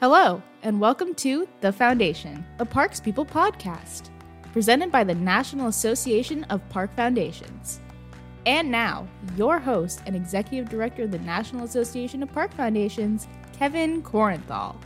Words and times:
Hello, 0.00 0.40
and 0.62 0.80
welcome 0.80 1.12
to 1.16 1.48
The 1.60 1.72
Foundation, 1.72 2.46
a 2.60 2.64
Parks 2.64 3.00
People 3.00 3.26
podcast, 3.26 4.10
presented 4.52 4.92
by 4.92 5.02
the 5.02 5.16
National 5.16 5.66
Association 5.66 6.44
of 6.50 6.66
Park 6.68 6.94
Foundations. 6.94 7.80
And 8.46 8.70
now, 8.70 9.08
your 9.36 9.58
host 9.58 10.02
and 10.06 10.14
executive 10.14 10.68
director 10.68 11.02
of 11.02 11.10
the 11.10 11.18
National 11.18 11.64
Association 11.64 12.22
of 12.22 12.32
Park 12.32 12.54
Foundations, 12.54 13.26
Kevin 13.58 14.00
Korenthal. 14.00 14.76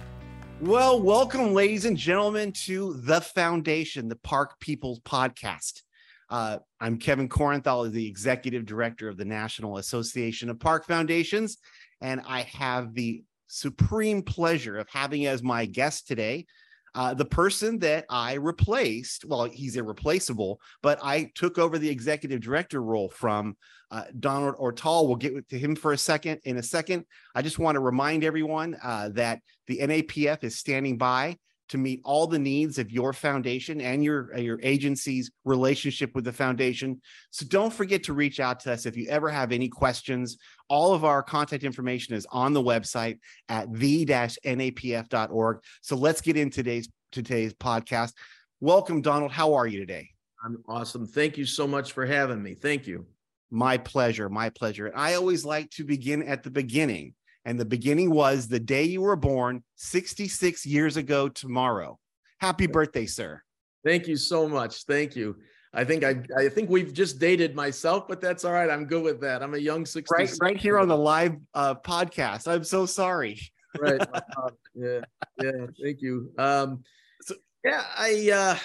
Well, 0.63 1.03
welcome, 1.03 1.53
ladies 1.53 1.85
and 1.85 1.99
gentlemen, 1.99 2.51
to 2.65 2.95
The 3.03 3.21
Foundation, 3.21 4.09
the 4.09 4.17
Park 4.17 4.59
People 4.61 4.99
podcast. 5.05 5.83
Uh, 6.31 6.57
I'm 6.81 6.97
Kevin 6.97 7.29
Korenthal, 7.29 7.93
the 7.93 8.09
executive 8.09 8.65
director 8.65 9.11
of 9.11 9.19
the 9.19 9.27
National 9.27 9.77
Association 9.77 10.49
of 10.49 10.59
Park 10.59 10.87
Foundations, 10.87 11.59
and 12.01 12.23
I 12.27 12.45
have 12.55 12.95
the 12.95 13.25
supreme 13.53 14.23
pleasure 14.23 14.79
of 14.79 14.89
having 14.89 15.27
as 15.27 15.43
my 15.43 15.67
guest 15.67 16.09
today 16.09 16.47
uh, 16.95 17.15
the 17.15 17.25
person 17.25 17.79
that 17.79 18.05
I 18.09 18.35
replaced. 18.35 19.25
Well, 19.25 19.45
he's 19.45 19.77
irreplaceable, 19.77 20.61
but 20.83 20.99
I 21.03 21.31
took 21.35 21.59
over 21.59 21.79
the 21.79 21.89
executive 21.89 22.41
director 22.41 22.83
role 22.83 23.09
from 23.09 23.57
uh, 23.91 24.05
Donald 24.21 24.57
Ortale. 24.57 25.07
We'll 25.07 25.17
get 25.17 25.49
to 25.49 25.59
him 25.59 25.75
for 25.75 25.93
a 25.93 25.99
second. 25.99 26.41
In 26.45 26.59
a 26.59 26.63
second, 26.63 27.05
I 27.35 27.43
just 27.43 27.59
want 27.59 27.77
to 27.77 27.81
remind 27.81 28.25
everyone 28.25 28.77
uh, 28.83 29.11
that 29.15 29.41
the 29.67 29.79
NAPF 29.79 30.45
is 30.45 30.59
standing 30.59 30.99
by 30.99 31.39
to 31.69 31.79
meet 31.79 32.03
all 32.05 32.27
the 32.27 32.39
needs 32.39 32.79
of 32.79 32.91
your 32.91 33.15
foundation 33.15 33.81
and 33.81 34.05
your 34.05 34.31
uh, 34.35 34.39
your 34.39 34.61
agency's 34.63 35.31
relationship 35.47 36.15
with 36.15 36.25
the 36.25 36.33
foundation. 36.33 37.01
So 37.31 37.47
don't 37.47 37.73
forget 37.73 38.03
to 38.05 38.13
reach 38.13 38.41
out 38.41 38.61
to 38.61 38.73
us 38.73 38.85
if 38.85 38.95
you 38.95 39.09
ever 39.09 39.31
have 39.31 39.53
any 39.53 39.71
questions. 39.71 40.37
All 40.73 40.95
of 40.95 41.05
our 41.05 41.23
contact 41.23 41.65
information 41.65 42.15
is 42.15 42.27
on 42.33 42.55
the 42.55 42.63
website 42.63 43.19
at 43.51 43.71
the-napf.org. 43.75 45.59
So 45.83 45.97
let's 45.97 46.23
get 46.23 46.39
in 46.39 46.49
today's 46.49 46.89
today's 47.11 47.53
podcast. 47.53 48.15
Welcome 48.59 49.03
Donald. 49.03 49.33
How 49.33 49.53
are 49.53 49.67
you 49.67 49.79
today? 49.79 50.09
I'm 50.43 50.65
awesome. 50.67 51.07
Thank 51.07 51.37
you 51.37 51.45
so 51.45 51.67
much 51.67 51.93
for 51.93 52.07
having 52.07 52.43
me. 52.43 52.55
Thank 52.55 52.87
you. 52.87 53.05
My 53.51 53.77
pleasure. 53.77 54.31
My 54.31 54.49
pleasure. 54.49 54.91
I 54.97 55.13
always 55.13 55.45
like 55.45 55.69
to 55.73 55.85
begin 55.85 56.23
at 56.23 56.43
the 56.43 56.51
beginning 56.51 57.13
and 57.45 57.61
the 57.61 57.67
beginning 57.67 58.11
was 58.11 58.49
the 58.49 58.59
day 58.59 58.85
you 58.85 59.03
were 59.03 59.15
born 59.15 59.63
66 59.77 60.65
years 60.65 60.97
ago 60.97 61.29
tomorrow. 61.29 61.99
Happy 62.41 62.67
birthday, 62.67 63.05
sir. 63.05 63.43
Thank 63.85 64.09
you 64.09 64.17
so 64.17 64.49
much. 64.49 64.85
Thank 64.85 65.17
you. 65.17 65.37
I 65.75 65.85
think 65.85 66.05
I 66.05 66.23
I 66.37 66.49
think 66.49 66.69
we've 66.69 66.93
just 66.93 67.19
dated 67.19 67.55
myself, 67.55 68.07
but 68.07 68.21
that's 68.21 68.45
all 68.45 68.53
right. 68.53 68.71
I'm 68.71 68.85
good 68.85 69.03
with 69.03 69.21
that. 69.23 69.43
I'm 69.43 69.55
a 69.55 69.59
young 69.59 69.87
60. 69.87 70.15
Right, 70.15 70.31
right 70.41 70.57
here 70.57 70.79
on 70.79 70.89
the 70.89 70.97
live 70.97 71.37
uh, 71.55 71.75
podcast. 71.77 72.47
I'm 72.47 72.65
so 72.65 72.85
sorry. 72.85 73.41
right. 73.79 74.01
yeah. 74.75 75.01
Yeah. 75.43 75.67
Thank 75.83 76.03
you. 76.03 76.31
Um, 76.37 76.85
so, 77.23 77.35
yeah, 77.65 77.85
I 77.97 78.31
uh, 78.31 78.59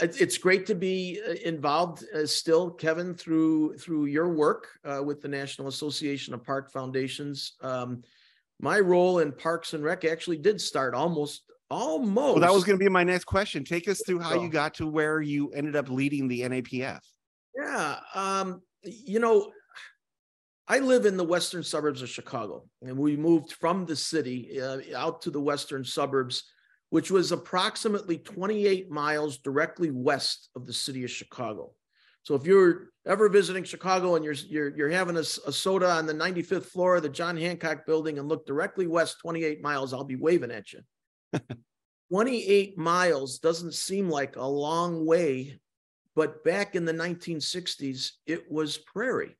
it's 0.00 0.38
great 0.38 0.66
to 0.66 0.74
be 0.74 1.20
uh, 1.26 1.34
involved 1.44 2.04
uh, 2.14 2.26
still, 2.26 2.70
Kevin, 2.70 3.14
through 3.14 3.76
through 3.76 4.06
your 4.06 4.30
work 4.30 4.66
uh, 4.84 5.02
with 5.02 5.20
the 5.20 5.28
National 5.28 5.68
Association 5.68 6.34
of 6.34 6.44
Park 6.44 6.72
Foundations. 6.72 7.52
Um, 7.60 8.02
my 8.60 8.80
role 8.80 9.20
in 9.20 9.32
Parks 9.32 9.72
and 9.72 9.84
Rec 9.84 10.04
actually 10.04 10.38
did 10.38 10.60
start 10.60 10.94
almost 10.94 11.44
almost. 11.70 12.34
Well, 12.34 12.40
that 12.40 12.52
was 12.52 12.64
going 12.64 12.78
to 12.78 12.84
be 12.84 12.88
my 12.88 13.04
next 13.04 13.24
question. 13.24 13.64
Take 13.64 13.88
us 13.88 14.02
through 14.04 14.20
how 14.20 14.40
you 14.40 14.48
got 14.48 14.74
to 14.74 14.86
where 14.86 15.20
you 15.20 15.50
ended 15.50 15.76
up 15.76 15.88
leading 15.88 16.28
the 16.28 16.40
NAPF. 16.42 17.00
Yeah, 17.56 17.96
um, 18.14 18.62
you 18.82 19.20
know, 19.20 19.50
I 20.68 20.78
live 20.78 21.06
in 21.06 21.16
the 21.16 21.24
western 21.24 21.62
suburbs 21.62 22.02
of 22.02 22.08
Chicago, 22.08 22.64
and 22.82 22.96
we 22.96 23.16
moved 23.16 23.52
from 23.52 23.86
the 23.86 23.96
city 23.96 24.60
uh, 24.60 24.78
out 24.96 25.22
to 25.22 25.30
the 25.30 25.40
western 25.40 25.84
suburbs 25.84 26.44
which 26.90 27.10
was 27.10 27.32
approximately 27.32 28.18
28 28.18 28.90
miles 28.90 29.38
directly 29.38 29.90
west 29.90 30.50
of 30.54 30.66
the 30.66 30.72
city 30.72 31.04
of 31.04 31.10
Chicago. 31.10 31.72
So 32.22 32.34
if 32.34 32.44
you're 32.44 32.90
ever 33.06 33.28
visiting 33.28 33.64
Chicago 33.64 34.16
and 34.16 34.24
you're 34.24 34.34
you're, 34.34 34.76
you're 34.76 34.90
having 34.90 35.16
a, 35.16 35.20
a, 35.20 35.52
soda 35.52 35.88
on 35.88 36.04
the 36.04 36.12
95th 36.12 36.66
floor 36.66 36.96
of 36.96 37.02
the 37.02 37.08
John 37.08 37.36
Hancock 37.36 37.86
building 37.86 38.18
and 38.18 38.28
look 38.28 38.46
directly 38.46 38.86
west 38.86 39.16
28 39.22 39.62
miles, 39.62 39.94
I'll 39.94 40.04
be 40.04 40.16
waving 40.16 40.50
at 40.50 40.72
you. 40.72 40.80
28 42.10 42.76
miles 42.76 43.38
doesn't 43.38 43.74
seem 43.74 44.08
like 44.08 44.36
a 44.36 44.44
long 44.44 45.06
way, 45.06 45.60
but 46.16 46.42
back 46.44 46.74
in 46.74 46.84
the 46.84 46.92
1960s, 46.92 48.12
it 48.26 48.50
was 48.50 48.78
prairie. 48.78 49.36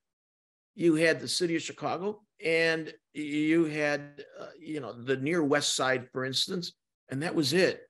You 0.75 0.95
had 0.95 1.21
the 1.21 1.29
city 1.29 1.57
of 1.57 1.63
Chicago 1.63 2.23
and 2.45 2.93
you 3.13 3.65
had, 3.65 4.25
uh, 4.39 4.47
you 4.59 4.81
know, 4.81 4.93
the 4.93 5.17
near 5.17 5.43
west 5.43 5.75
side, 5.75 6.09
for 6.13 6.25
instance, 6.25 6.73
and 7.09 7.23
that 7.23 7.35
was 7.35 7.53
it. 7.53 7.83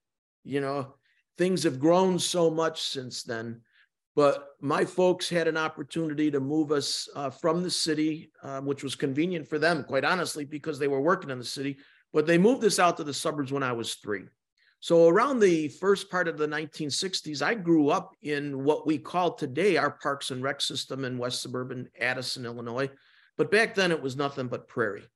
You 0.45 0.61
know, 0.61 0.95
things 1.37 1.63
have 1.65 1.79
grown 1.79 2.19
so 2.19 2.51
much 2.51 2.83
since 2.83 3.23
then. 3.23 3.61
But 4.17 4.49
my 4.61 4.85
folks 4.85 5.29
had 5.29 5.47
an 5.47 5.57
opportunity 5.57 6.31
to 6.31 6.41
move 6.41 6.73
us 6.73 7.09
uh, 7.15 7.31
from 7.31 7.63
the 7.63 7.71
city, 7.71 8.33
uh, 8.43 8.61
which 8.61 8.83
was 8.83 8.95
convenient 8.97 9.47
for 9.47 9.59
them, 9.59 9.85
quite 9.85 10.05
honestly, 10.05 10.45
because 10.45 10.79
they 10.79 10.89
were 10.89 11.01
working 11.01 11.31
in 11.31 11.39
the 11.39 11.45
city. 11.45 11.79
But 12.13 12.27
they 12.27 12.39
moved 12.39 12.65
us 12.65 12.79
out 12.79 12.97
to 12.97 13.05
the 13.05 13.15
suburbs 13.15 13.53
when 13.53 13.63
I 13.63 13.73
was 13.73 13.95
three. 13.95 14.25
So 14.81 15.09
around 15.09 15.41
the 15.41 15.69
first 15.69 16.11
part 16.11 16.27
of 16.27 16.39
the 16.39 16.49
1960s, 16.49 17.43
I 17.43 17.55
grew 17.55 17.91
up 17.91 18.15
in 18.23 18.65
what 18.65 18.87
we 18.87 18.97
call 18.97 19.35
today 19.35 19.77
our 19.77 19.91
parks 19.91 20.31
and 20.31 20.43
rec 20.43 20.63
system 20.63 21.05
in 21.05 21.19
West 21.19 21.43
Suburban 21.43 21.89
Addison, 22.01 22.47
Illinois. 22.47 22.89
But 23.37 23.51
back 23.51 23.75
then 23.75 23.93
it 23.93 24.03
was 24.03 24.17
nothing 24.17 24.49
but 24.49 24.69
prairie. 24.69 25.07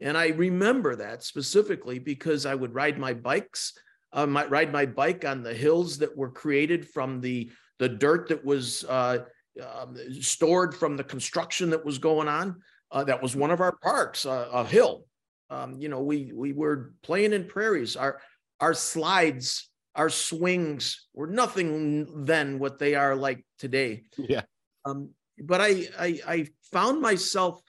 And 0.00 0.16
I 0.16 0.28
remember 0.28 0.94
that 0.96 1.24
specifically 1.24 1.98
because 1.98 2.46
I 2.46 2.54
would 2.54 2.72
ride 2.72 2.98
my 2.98 3.12
bikes, 3.12 3.72
uh, 4.12 4.26
ride 4.48 4.72
my 4.72 4.86
bike 4.86 5.24
on 5.24 5.42
the 5.42 5.54
hills 5.54 5.98
that 5.98 6.16
were 6.16 6.30
created 6.30 6.88
from 6.88 7.20
the, 7.20 7.50
the 7.80 7.88
dirt 7.88 8.28
that 8.28 8.44
was 8.44 8.84
uh, 8.84 9.18
um, 9.60 9.96
stored 10.20 10.74
from 10.74 10.96
the 10.96 11.04
construction 11.04 11.70
that 11.70 11.84
was 11.84 11.98
going 11.98 12.28
on. 12.28 12.60
Uh, 12.92 13.04
that 13.04 13.22
was 13.22 13.36
one 13.36 13.50
of 13.50 13.60
our 13.60 13.76
parks, 13.76 14.24
uh, 14.24 14.48
a 14.52 14.64
hill. 14.64 15.04
Um, 15.50 15.76
you 15.78 15.88
know, 15.88 16.00
we 16.00 16.32
we 16.34 16.52
were 16.52 16.94
playing 17.02 17.32
in 17.32 17.44
prairies. 17.44 17.96
Our 17.96 18.20
our 18.60 18.74
slides, 18.74 19.68
our 19.94 20.08
swings 20.08 21.08
were 21.12 21.26
nothing 21.26 22.24
then 22.24 22.58
what 22.58 22.78
they 22.78 22.94
are 22.94 23.16
like 23.16 23.44
today. 23.58 24.04
Yeah. 24.16 24.42
Um, 24.84 25.10
but 25.42 25.60
I, 25.60 25.88
I 25.98 26.20
I 26.26 26.46
found 26.72 27.00
myself 27.00 27.60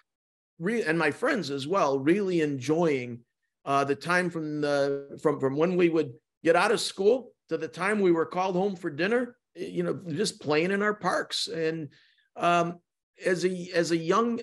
re- 0.59 0.84
and 0.84 0.97
my 0.97 1.12
friends 1.12 1.50
as 1.50 1.68
well, 1.68 2.00
really 2.00 2.41
enjoying 2.41 3.22
uh, 3.66 3.84
the 3.84 3.96
time 3.96 4.30
from 4.30 4.62
the 4.62 5.20
from 5.22 5.40
from 5.40 5.58
when 5.58 5.75
we 5.75 5.90
would 5.90 6.14
get 6.44 6.56
out 6.56 6.72
of 6.72 6.80
school 6.80 7.31
to 7.50 7.58
the 7.58 7.68
time 7.68 8.00
we 8.00 8.12
were 8.12 8.25
called 8.25 8.56
home 8.56 8.75
for 8.75 8.90
dinner. 8.90 9.36
You 9.56 9.84
know, 9.84 10.00
just 10.09 10.40
playing 10.40 10.72
in 10.72 10.81
our 10.81 10.94
parks. 10.94 11.47
And 11.47 11.90
um, 12.38 12.80
as 13.25 13.44
a 13.46 13.70
as 13.74 13.91
a 13.91 13.97
young 13.97 14.40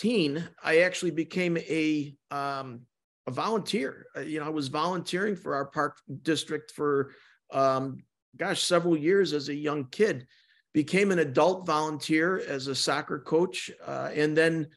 teen, 0.00 0.48
I 0.62 0.78
actually 0.78 1.10
became 1.10 1.58
a 1.58 2.14
um, 2.30 2.80
a 3.26 3.30
volunteer. 3.30 4.06
Uh, 4.16 4.20
you 4.20 4.40
know, 4.40 4.46
I 4.46 4.50
was 4.50 4.68
volunteering 4.68 5.36
for 5.36 5.54
our 5.54 5.66
park 5.66 5.98
district 6.22 6.70
for 6.70 7.12
um, 7.52 7.98
gosh 8.36 8.62
several 8.62 8.96
years 8.96 9.32
as 9.32 9.48
a 9.48 9.54
young 9.54 9.84
kid. 9.86 10.26
Became 10.72 11.10
an 11.10 11.18
adult 11.18 11.66
volunteer 11.66 12.38
as 12.38 12.68
a 12.68 12.74
soccer 12.74 13.18
coach, 13.18 13.70
uh, 13.84 14.10
and 14.14 14.36
then 14.36 14.68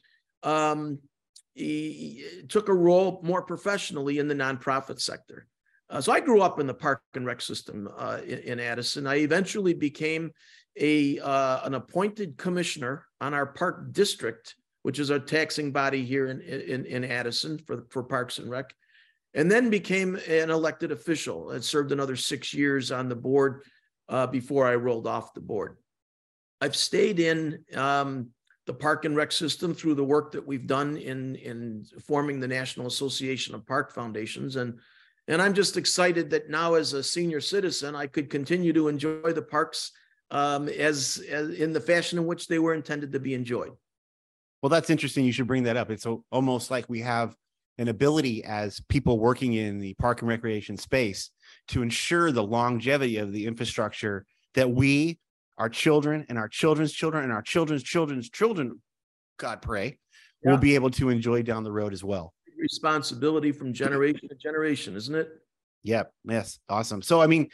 um, 0.41 1.00
he 1.53 2.25
took 2.50 2.67
a 2.67 2.73
role 2.73 3.22
more 3.23 3.44
professionally 3.44 4.17
in 4.17 4.28
the 4.28 4.33
nonprofit 4.33 5.00
sector. 5.00 5.47
Uh, 5.89 6.01
so 6.01 6.12
I 6.12 6.19
grew 6.19 6.41
up 6.41 6.59
in 6.59 6.66
the 6.66 6.73
park 6.73 7.01
and 7.13 7.25
rec 7.25 7.41
system 7.41 7.88
uh, 7.95 8.19
in, 8.25 8.39
in, 8.39 8.59
Addison. 8.59 9.06
I 9.06 9.17
eventually 9.17 9.75
became 9.75 10.31
a 10.79 11.19
uh, 11.19 11.59
an 11.63 11.75
appointed 11.75 12.38
commissioner 12.38 13.06
on 13.22 13.35
our 13.35 13.45
park 13.45 13.94
district, 13.94 14.56
which 14.83 14.99
is 14.99 15.11
our 15.11 15.19
taxing 15.19 15.71
body 15.71 16.06
here 16.06 16.27
in, 16.27 16.41
in, 16.41 16.85
in 16.85 17.03
Addison 17.03 17.57
for, 17.57 17.85
for 17.89 18.03
Parks 18.03 18.38
and 18.38 18.50
Rec, 18.50 18.74
and 19.33 19.51
then 19.51 19.69
became 19.69 20.15
an 20.27 20.50
elected 20.50 20.91
official 20.91 21.51
and 21.51 21.63
served 21.63 21.91
another 21.91 22.15
six 22.15 22.53
years 22.53 22.91
on 22.91 23.09
the 23.09 23.15
board 23.15 23.63
uh, 24.09 24.27
before 24.27 24.68
I 24.68 24.75
rolled 24.75 25.07
off 25.07 25.33
the 25.33 25.41
board. 25.41 25.77
I've 26.62 26.75
stayed 26.75 27.19
in 27.19 27.63
um, 27.74 28.30
the 28.65 28.74
park 28.74 29.06
and 29.06 29.15
rec 29.15 29.31
system 29.31 29.74
through 29.74 29.95
the 29.95 30.03
work 30.03 30.31
that 30.31 30.45
we've 30.45 30.68
done 30.68 30.97
in 30.97 31.36
in 31.36 31.86
forming 32.06 32.39
the 32.39 32.47
National 32.47 32.88
Association 32.88 33.56
of 33.56 33.65
Park 33.65 33.94
Foundations 33.94 34.56
and 34.56 34.79
and 35.27 35.41
I'm 35.41 35.53
just 35.53 35.77
excited 35.77 36.29
that 36.31 36.50
now 36.50 36.74
as 36.74 36.94
a 36.94 37.03
senior 37.03 37.41
citizen 37.41 37.95
I 37.95 38.07
could 38.07 38.29
continue 38.29 38.74
to 38.74 38.88
enjoy 38.88 39.33
the 39.33 39.41
parks 39.41 39.91
um, 40.31 40.68
as, 40.68 41.24
as 41.29 41.51
in 41.51 41.74
the 41.74 41.79
fashion 41.79 42.18
in 42.18 42.25
which 42.25 42.47
they 42.47 42.59
were 42.59 42.74
intended 42.74 43.12
to 43.12 43.19
be 43.19 43.33
enjoyed. 43.33 43.71
Well, 44.63 44.69
that's 44.69 44.89
interesting. 44.89 45.25
You 45.25 45.33
should 45.33 45.45
bring 45.45 45.63
that 45.63 45.75
up. 45.75 45.92
It's 45.92 46.07
almost 46.31 46.71
like 46.71 46.88
we 46.88 47.01
have 47.01 47.36
an 47.77 47.89
ability 47.89 48.45
as 48.45 48.80
people 48.88 49.19
working 49.19 49.54
in 49.54 49.80
the 49.80 49.94
park 49.95 50.21
and 50.21 50.30
recreation 50.30 50.77
space 50.77 51.31
to 51.68 51.81
ensure 51.81 52.31
the 52.31 52.44
longevity 52.44 53.18
of 53.18 53.33
the 53.33 53.45
infrastructure 53.45 54.25
that 54.56 54.71
we 54.71 55.19
our 55.57 55.68
children 55.68 56.25
and 56.30 56.38
our 56.38 56.48
children's 56.48 56.94
children 56.94 57.25
and 57.25 57.33
our 57.33 57.42
children's 57.42 57.83
children's 57.83 58.30
children, 58.30 58.81
God 59.38 59.62
pray, 59.62 60.00
yeah. 60.44 60.51
will 60.51 60.57
be 60.57 60.75
able 60.75 60.92
to 60.92 61.10
enjoy 61.10 61.44
down 61.44 61.65
the 61.65 61.71
road 61.71 61.92
as 61.92 62.04
well. 62.04 62.33
responsibility 62.57 63.51
from 63.51 63.74
generation 63.74 64.30
to 64.30 64.36
generation, 64.36 64.95
isn't 64.95 65.13
it? 65.13 65.30
Yep. 65.83 66.13
Yes. 66.24 66.60
Awesome. 66.69 67.01
So, 67.01 67.21
I 67.21 67.27
mean, 67.27 67.50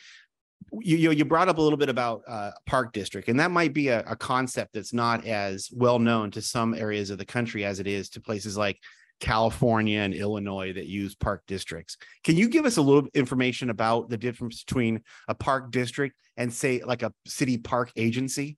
you 0.82 1.12
you 1.12 1.26
brought 1.26 1.50
up 1.50 1.58
a 1.58 1.62
little 1.62 1.78
bit 1.78 1.90
about 1.90 2.22
uh, 2.28 2.52
park 2.66 2.94
district, 2.94 3.28
and 3.30 3.40
that 3.40 3.52
might 3.52 3.74
be 3.74 3.88
a, 3.88 4.02
a, 4.02 4.16
concept 4.16 4.74
that's 4.74 4.94
not 4.94 5.26
as 5.26 5.70
well 5.74 6.00
known 6.00 6.32
to 6.32 6.42
some 6.42 6.74
areas 6.74 7.10
of 7.10 7.18
the 7.18 7.26
country 7.26 7.66
as 7.66 7.80
it 7.80 7.88
is 7.88 8.10
to 8.10 8.22
places 8.22 8.58
like 8.58 8.78
California 9.20 10.00
and 10.00 10.14
Illinois 10.14 10.74
that 10.74 10.88
use 10.88 11.16
park 11.16 11.44
districts. 11.48 11.98
Can 12.24 12.38
you 12.38 12.50
give 12.50 12.66
us 12.66 12.78
a 12.78 12.82
little 12.82 13.08
information 13.14 13.70
about 13.70 14.10
the 14.10 14.18
difference 14.18 14.64
between 14.64 15.02
a 15.28 15.36
park 15.36 15.72
district 15.72 16.16
and, 16.38 16.52
say, 16.54 16.82
like 16.84 17.04
a 17.04 17.14
city 17.26 17.58
park 17.58 17.92
agency? 17.96 18.58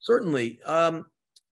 Certainly. 0.00 0.60
Um, 0.64 1.06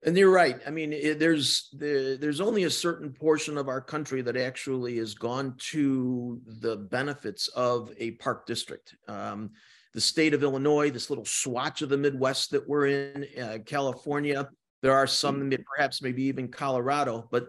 and 0.05 0.17
you're 0.17 0.31
right. 0.31 0.61
I 0.67 0.71
mean, 0.71 0.93
it, 0.93 1.19
there's 1.19 1.71
the, 1.73 2.19
there's 2.21 2.41
only 2.41 2.65
a 2.65 2.71
certain 2.71 3.11
portion 3.11 3.57
of 3.57 3.69
our 3.69 3.81
country 3.81 4.21
that 4.23 4.37
actually 4.37 4.99
has 4.99 5.15
gone 5.15 5.55
to 5.71 6.41
the 6.47 6.77
benefits 6.77 7.49
of 7.49 7.91
a 7.99 8.13
park 8.13 8.47
district. 8.47 8.95
Um, 9.09 9.53
the 9.95 10.01
state 10.01 10.35
of 10.35 10.43
Illinois, 10.43 10.91
this 10.91 11.09
little 11.09 11.25
swatch 11.25 11.81
of 11.81 11.89
the 11.89 11.97
Midwest 11.97 12.51
that 12.51 12.69
we're 12.69 12.87
in, 12.87 13.27
uh, 13.41 13.59
California. 13.65 14.49
There 14.83 14.93
are 14.93 15.07
some, 15.07 15.51
perhaps 15.75 16.03
maybe 16.03 16.25
even 16.25 16.49
Colorado, 16.49 17.29
but 17.31 17.49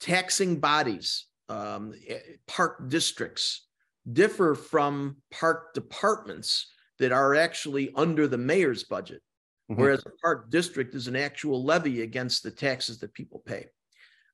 taxing 0.00 0.60
bodies, 0.60 1.26
um, 1.48 1.94
eh, 2.08 2.18
park 2.46 2.88
districts 2.88 3.68
differ 4.12 4.54
from 4.54 5.16
park 5.30 5.72
departments 5.72 6.72
that 6.98 7.12
are 7.12 7.34
actually 7.34 7.92
under 7.96 8.26
the 8.26 8.38
mayor's 8.38 8.84
budget, 8.84 9.22
mm-hmm. 9.70 9.80
whereas 9.80 10.04
a 10.04 10.10
park 10.22 10.50
district 10.50 10.94
is 10.94 11.08
an 11.08 11.16
actual 11.16 11.64
levy 11.64 12.02
against 12.02 12.42
the 12.42 12.50
taxes 12.50 12.98
that 12.98 13.14
people 13.14 13.42
pay. 13.46 13.66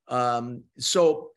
Um, 0.08 0.64
so 0.78 1.30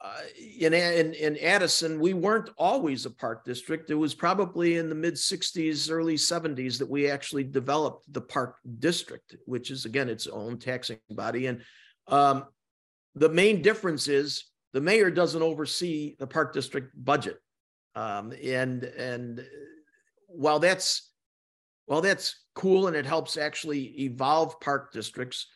uh, 0.00 0.20
in, 0.60 0.74
in, 0.74 1.12
in 1.14 1.36
Addison, 1.38 1.98
we 1.98 2.14
weren't 2.14 2.50
always 2.56 3.04
a 3.04 3.10
park 3.10 3.44
district. 3.44 3.90
It 3.90 3.96
was 3.96 4.14
probably 4.14 4.76
in 4.76 4.88
the 4.88 4.94
mid 4.94 5.14
60s, 5.14 5.90
early 5.90 6.14
70s 6.14 6.78
that 6.78 6.88
we 6.88 7.10
actually 7.10 7.42
developed 7.42 8.12
the 8.12 8.20
park 8.20 8.56
district, 8.78 9.34
which 9.46 9.72
is 9.72 9.86
again 9.86 10.08
its 10.08 10.28
own 10.28 10.58
taxing 10.58 10.98
body. 11.10 11.46
And 11.46 11.62
um, 12.06 12.44
the 13.16 13.28
main 13.28 13.60
difference 13.60 14.06
is 14.06 14.44
the 14.72 14.80
mayor 14.80 15.10
doesn't 15.10 15.42
oversee 15.42 16.14
the 16.20 16.26
park 16.28 16.52
district 16.52 16.92
budget. 17.04 17.38
Um, 17.96 18.32
and 18.44 18.84
and 18.84 19.44
while 20.28 20.60
that's 20.60 21.10
while 21.86 22.02
that's 22.02 22.44
cool 22.54 22.86
and 22.86 22.94
it 22.94 23.06
helps 23.06 23.36
actually 23.36 24.02
evolve 24.02 24.60
park 24.60 24.92
districts, 24.92 25.48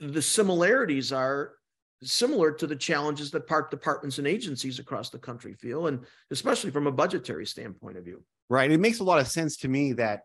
the 0.00 0.22
similarities 0.22 1.12
are 1.12 1.52
similar 2.02 2.52
to 2.52 2.66
the 2.66 2.76
challenges 2.76 3.30
that 3.30 3.46
park 3.46 3.70
departments 3.70 4.18
and 4.18 4.26
agencies 4.26 4.78
across 4.78 5.10
the 5.10 5.18
country 5.18 5.54
feel, 5.54 5.86
and 5.86 6.00
especially 6.30 6.70
from 6.70 6.86
a 6.86 6.92
budgetary 6.92 7.46
standpoint 7.46 7.96
of 7.96 8.04
view. 8.04 8.22
Right. 8.48 8.70
It 8.70 8.80
makes 8.80 9.00
a 9.00 9.04
lot 9.04 9.20
of 9.20 9.28
sense 9.28 9.56
to 9.58 9.68
me 9.68 9.92
that 9.94 10.22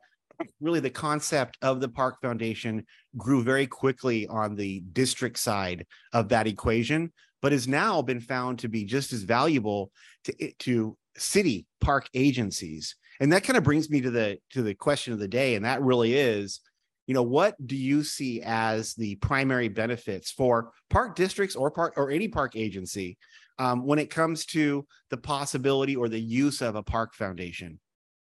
really 0.59 0.79
the 0.79 0.89
concept 0.89 1.57
of 1.61 1.79
the 1.79 1.89
Park 1.89 2.21
Foundation 2.21 2.85
grew 3.15 3.43
very 3.43 3.67
quickly 3.67 4.27
on 4.27 4.55
the 4.55 4.81
district 4.93 5.39
side 5.39 5.85
of 6.13 6.29
that 6.29 6.47
equation, 6.47 7.11
but 7.41 7.51
has 7.51 7.67
now 7.67 8.01
been 8.01 8.19
found 8.19 8.59
to 8.59 8.67
be 8.67 8.83
just 8.85 9.13
as 9.13 9.23
valuable 9.23 9.91
to, 10.25 10.33
eh, 10.43 10.51
to 10.59 10.97
city 11.17 11.65
park 11.81 12.07
agencies. 12.13 12.95
And 13.19 13.33
that 13.33 13.43
kind 13.43 13.57
of 13.57 13.63
brings 13.63 13.89
me 13.89 14.01
to 14.01 14.11
the 14.11 14.37
to 14.51 14.61
the 14.61 14.75
question 14.75 15.13
of 15.13 15.19
the 15.19 15.27
day, 15.27 15.55
and 15.55 15.65
that 15.65 15.81
really 15.81 16.13
is 16.13 16.59
you 17.07 17.13
know 17.13 17.23
what 17.23 17.55
do 17.65 17.75
you 17.75 18.03
see 18.03 18.41
as 18.43 18.93
the 18.93 19.15
primary 19.15 19.69
benefits 19.69 20.29
for 20.29 20.71
park 20.89 21.15
districts 21.15 21.55
or 21.55 21.71
park 21.71 21.93
or 21.97 22.11
any 22.11 22.27
park 22.27 22.55
agency 22.55 23.17
um, 23.57 23.85
when 23.85 23.97
it 23.97 24.09
comes 24.09 24.45
to 24.45 24.85
the 25.09 25.17
possibility 25.17 25.95
or 25.95 26.09
the 26.09 26.19
use 26.19 26.61
of 26.61 26.75
a 26.75 26.83
park 26.83 27.15
foundation? 27.15 27.79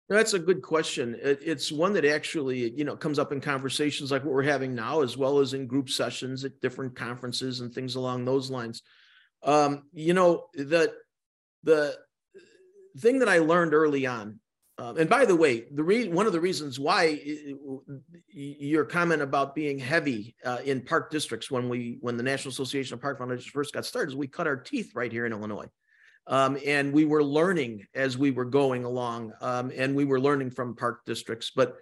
That's 0.08 0.34
a 0.34 0.38
good 0.38 0.60
question. 0.60 1.16
It, 1.22 1.38
it's 1.42 1.72
one 1.72 1.94
that 1.94 2.04
actually 2.04 2.70
you 2.76 2.84
know 2.84 2.96
comes 2.96 3.18
up 3.18 3.32
in 3.32 3.40
conversations 3.40 4.10
like 4.10 4.24
what 4.24 4.34
we're 4.34 4.42
having 4.42 4.74
now 4.74 5.00
as 5.00 5.16
well 5.16 5.38
as 5.38 5.54
in 5.54 5.66
group 5.66 5.88
sessions 5.88 6.44
at 6.44 6.60
different 6.60 6.94
conferences 6.94 7.60
and 7.60 7.72
things 7.72 7.94
along 7.94 8.24
those 8.24 8.50
lines. 8.50 8.82
Um, 9.42 9.84
you 9.92 10.14
know 10.14 10.46
the 10.54 10.92
the 11.62 11.96
thing 12.98 13.18
that 13.18 13.28
i 13.28 13.38
learned 13.38 13.74
early 13.74 14.06
on 14.06 14.38
um, 14.76 14.98
and 14.98 15.08
by 15.08 15.24
the 15.24 15.36
way, 15.36 15.66
the 15.70 15.84
re- 15.84 16.08
one 16.08 16.26
of 16.26 16.32
the 16.32 16.40
reasons 16.40 16.80
why 16.80 17.20
your 18.28 18.84
comment 18.84 19.22
about 19.22 19.54
being 19.54 19.78
heavy 19.78 20.34
uh, 20.44 20.58
in 20.64 20.80
park 20.80 21.10
districts 21.10 21.48
when 21.48 21.68
we 21.68 21.98
when 22.00 22.16
the 22.16 22.24
National 22.24 22.50
Association 22.50 22.94
of 22.94 23.00
Park 23.00 23.18
Foundations 23.18 23.46
first 23.46 23.72
got 23.72 23.86
started 23.86 24.10
is 24.10 24.16
we 24.16 24.26
cut 24.26 24.48
our 24.48 24.56
teeth 24.56 24.90
right 24.94 25.12
here 25.12 25.26
in 25.26 25.32
Illinois, 25.32 25.68
um, 26.26 26.58
and 26.66 26.92
we 26.92 27.04
were 27.04 27.22
learning 27.22 27.86
as 27.94 28.18
we 28.18 28.32
were 28.32 28.44
going 28.44 28.84
along, 28.84 29.32
um, 29.40 29.70
and 29.76 29.94
we 29.94 30.04
were 30.04 30.20
learning 30.20 30.50
from 30.50 30.74
park 30.74 31.04
districts, 31.06 31.52
but 31.54 31.76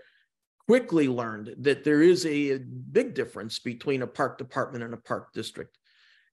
quickly 0.66 1.08
learned 1.08 1.54
that 1.60 1.84
there 1.84 2.02
is 2.02 2.26
a 2.26 2.58
big 2.58 3.14
difference 3.14 3.58
between 3.58 4.02
a 4.02 4.06
park 4.06 4.36
department 4.36 4.84
and 4.84 4.92
a 4.92 4.98
park 4.98 5.32
district. 5.32 5.78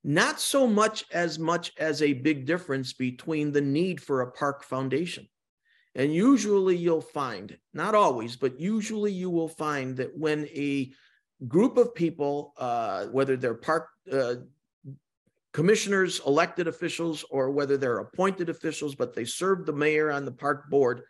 Not 0.04 0.42
so 0.42 0.68
much 0.68 1.06
as 1.14 1.40
much 1.40 1.72
as 1.78 2.02
a 2.02 2.14
big 2.14 2.46
difference 2.46 2.92
between 2.92 3.54
the 3.54 3.62
need 3.62 4.02
for 4.02 4.22
a 4.22 4.32
park 4.32 4.66
foundation 4.66 5.28
and 5.96 6.14
usually 6.14 6.78
you'll 6.78 7.02
find, 7.02 7.58
not 7.74 7.96
always, 7.96 8.36
but 8.36 8.60
usually 8.60 9.12
you 9.12 9.30
will 9.30 9.48
find 9.48 9.98
that 9.98 10.16
when 10.18 10.46
a 10.48 10.92
group 11.48 11.78
of 11.78 11.96
people, 11.96 12.54
uh, 12.58 13.06
whether 13.06 13.36
they're 13.36 13.56
park 13.56 13.88
uh, 14.12 14.36
commissioners, 15.54 16.22
elected 16.28 16.68
officials, 16.68 17.26
or 17.32 17.50
whether 17.52 17.76
they're 17.76 18.00
appointed 18.00 18.50
officials, 18.50 18.96
but 18.96 19.16
they 19.16 19.26
serve 19.26 19.66
the 19.66 19.74
mayor 19.74 20.12
on 20.12 20.26
the 20.26 20.32
park 20.32 20.70
board, 20.70 21.02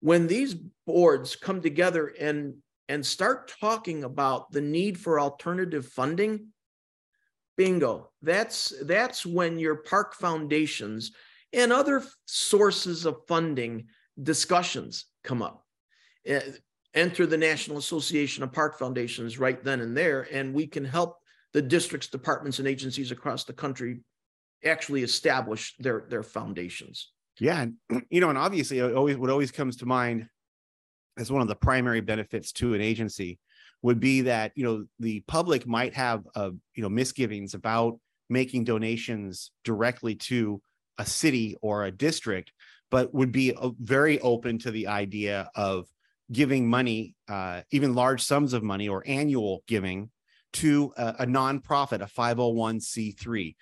when 0.00 0.26
these 0.26 0.54
boards 0.86 1.36
come 1.36 1.60
together 1.60 2.12
and 2.18 2.54
and 2.88 3.06
start 3.06 3.54
talking 3.60 4.04
about 4.04 4.50
the 4.50 4.60
need 4.60 4.98
for 4.98 5.20
alternative 5.20 5.86
funding, 5.86 6.48
bingo, 7.56 8.10
that's 8.20 8.72
that's 8.82 9.24
when 9.24 9.58
your 9.58 9.76
park 9.76 10.14
foundations 10.14 11.12
and 11.52 11.72
other 11.72 12.02
sources 12.26 13.04
of 13.06 13.18
funding 13.28 13.86
discussions 14.22 15.06
come 15.24 15.42
up. 15.42 15.64
Eh, 16.26 16.40
enter 16.94 17.26
the 17.26 17.36
National 17.36 17.78
Association 17.78 18.42
of 18.42 18.52
Park 18.52 18.78
Foundations 18.78 19.38
right 19.38 19.62
then 19.64 19.80
and 19.80 19.96
there, 19.96 20.28
and 20.32 20.54
we 20.54 20.66
can 20.66 20.84
help 20.84 21.18
the 21.52 21.62
districts, 21.62 22.08
departments, 22.08 22.58
and 22.58 22.68
agencies 22.68 23.10
across 23.10 23.44
the 23.44 23.52
country 23.52 24.00
actually 24.64 25.02
establish 25.02 25.74
their 25.78 26.04
their 26.08 26.22
foundations. 26.22 27.12
Yeah, 27.40 27.62
and 27.62 27.74
you 28.10 28.20
know, 28.20 28.30
and 28.30 28.38
obviously, 28.38 28.80
always 28.80 29.16
what 29.16 29.30
always 29.30 29.50
comes 29.50 29.76
to 29.78 29.86
mind 29.86 30.28
as 31.18 31.30
one 31.30 31.42
of 31.42 31.48
the 31.48 31.56
primary 31.56 32.00
benefits 32.00 32.52
to 32.52 32.74
an 32.74 32.80
agency 32.80 33.38
would 33.82 34.00
be 34.00 34.22
that 34.22 34.52
you 34.54 34.64
know 34.64 34.84
the 35.00 35.20
public 35.20 35.66
might 35.66 35.94
have 35.94 36.22
uh, 36.34 36.50
you 36.74 36.82
know 36.82 36.88
misgivings 36.88 37.54
about 37.54 37.98
making 38.28 38.64
donations 38.64 39.50
directly 39.64 40.14
to 40.14 40.60
a 40.98 41.06
city 41.06 41.56
or 41.62 41.84
a 41.84 41.90
district, 41.90 42.52
but 42.90 43.12
would 43.14 43.32
be 43.32 43.54
uh, 43.54 43.70
very 43.80 44.20
open 44.20 44.58
to 44.58 44.70
the 44.70 44.86
idea 44.88 45.50
of 45.54 45.86
giving 46.30 46.68
money, 46.68 47.14
uh, 47.28 47.62
even 47.70 47.94
large 47.94 48.22
sums 48.22 48.52
of 48.52 48.62
money 48.62 48.88
or 48.88 49.02
annual 49.06 49.62
giving 49.66 50.10
to 50.54 50.92
a, 50.96 51.16
a 51.20 51.26
nonprofit, 51.26 52.00
a 52.00 52.06
501c3. 52.06 53.54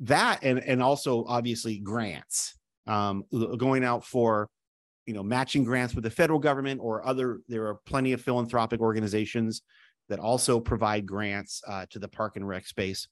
That 0.00 0.40
and 0.42 0.60
and 0.60 0.82
also 0.82 1.24
obviously 1.26 1.78
grants 1.78 2.56
um, 2.86 3.24
going 3.56 3.84
out 3.84 4.04
for 4.04 4.48
you 5.06 5.14
know 5.14 5.22
matching 5.22 5.64
grants 5.64 5.94
with 5.94 6.04
the 6.04 6.10
federal 6.10 6.38
government 6.38 6.80
or 6.82 7.06
other. 7.06 7.40
There 7.48 7.66
are 7.66 7.80
plenty 7.86 8.12
of 8.12 8.20
philanthropic 8.20 8.80
organizations 8.80 9.62
that 10.08 10.20
also 10.20 10.60
provide 10.60 11.04
grants 11.04 11.62
uh, 11.66 11.86
to 11.90 11.98
the 11.98 12.08
park 12.08 12.36
and 12.36 12.46
rec 12.46 12.66
space. 12.66 13.08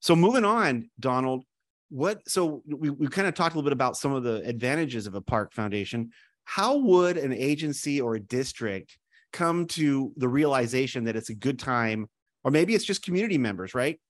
So 0.00 0.14
moving 0.14 0.44
on, 0.44 0.90
Donald, 1.00 1.44
what 1.90 2.28
so 2.28 2.62
we, 2.66 2.90
we 2.90 3.08
kind 3.08 3.28
of 3.28 3.34
talked 3.34 3.54
a 3.54 3.58
little 3.58 3.68
bit 3.68 3.72
about 3.72 3.96
some 3.96 4.12
of 4.12 4.22
the 4.22 4.42
advantages 4.46 5.06
of 5.06 5.14
a 5.14 5.20
park 5.20 5.52
foundation. 5.52 6.10
How 6.44 6.76
would 6.76 7.16
an 7.16 7.32
agency 7.32 8.00
or 8.00 8.16
a 8.16 8.20
district 8.20 8.98
come 9.32 9.66
to 9.66 10.12
the 10.16 10.28
realization 10.28 11.04
that 11.04 11.16
it's 11.16 11.30
a 11.30 11.34
good 11.34 11.58
time 11.58 12.08
or 12.44 12.50
maybe 12.50 12.74
it's 12.74 12.84
just 12.84 13.04
community 13.04 13.38
members 13.38 13.74
right? 13.74 14.00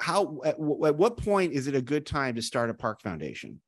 How 0.00 0.40
at, 0.44 0.54
at 0.54 0.96
what 0.96 1.16
point 1.16 1.52
is 1.52 1.66
it 1.66 1.74
a 1.74 1.82
good 1.82 2.06
time 2.06 2.34
to 2.36 2.42
start 2.42 2.70
a 2.70 2.74
park 2.74 3.02
foundation? 3.02 3.60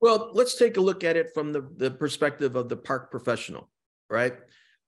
Well 0.00 0.30
let's 0.32 0.56
take 0.56 0.76
a 0.76 0.80
look 0.80 1.04
at 1.04 1.16
it 1.16 1.30
from 1.34 1.52
the, 1.52 1.68
the 1.76 1.90
perspective 1.90 2.56
of 2.56 2.68
the 2.68 2.76
park 2.76 3.10
professional 3.10 3.68
right? 4.08 4.34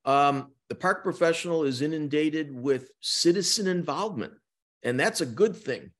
Um, 0.04 0.52
the 0.68 0.76
park 0.76 1.02
professional 1.02 1.64
is 1.64 1.82
inundated 1.82 2.54
with 2.54 2.90
citizen 3.00 3.66
involvement 3.66 4.32
and 4.82 4.98
that's 4.98 5.20
a 5.20 5.26
good 5.26 5.56
thing 5.56 5.90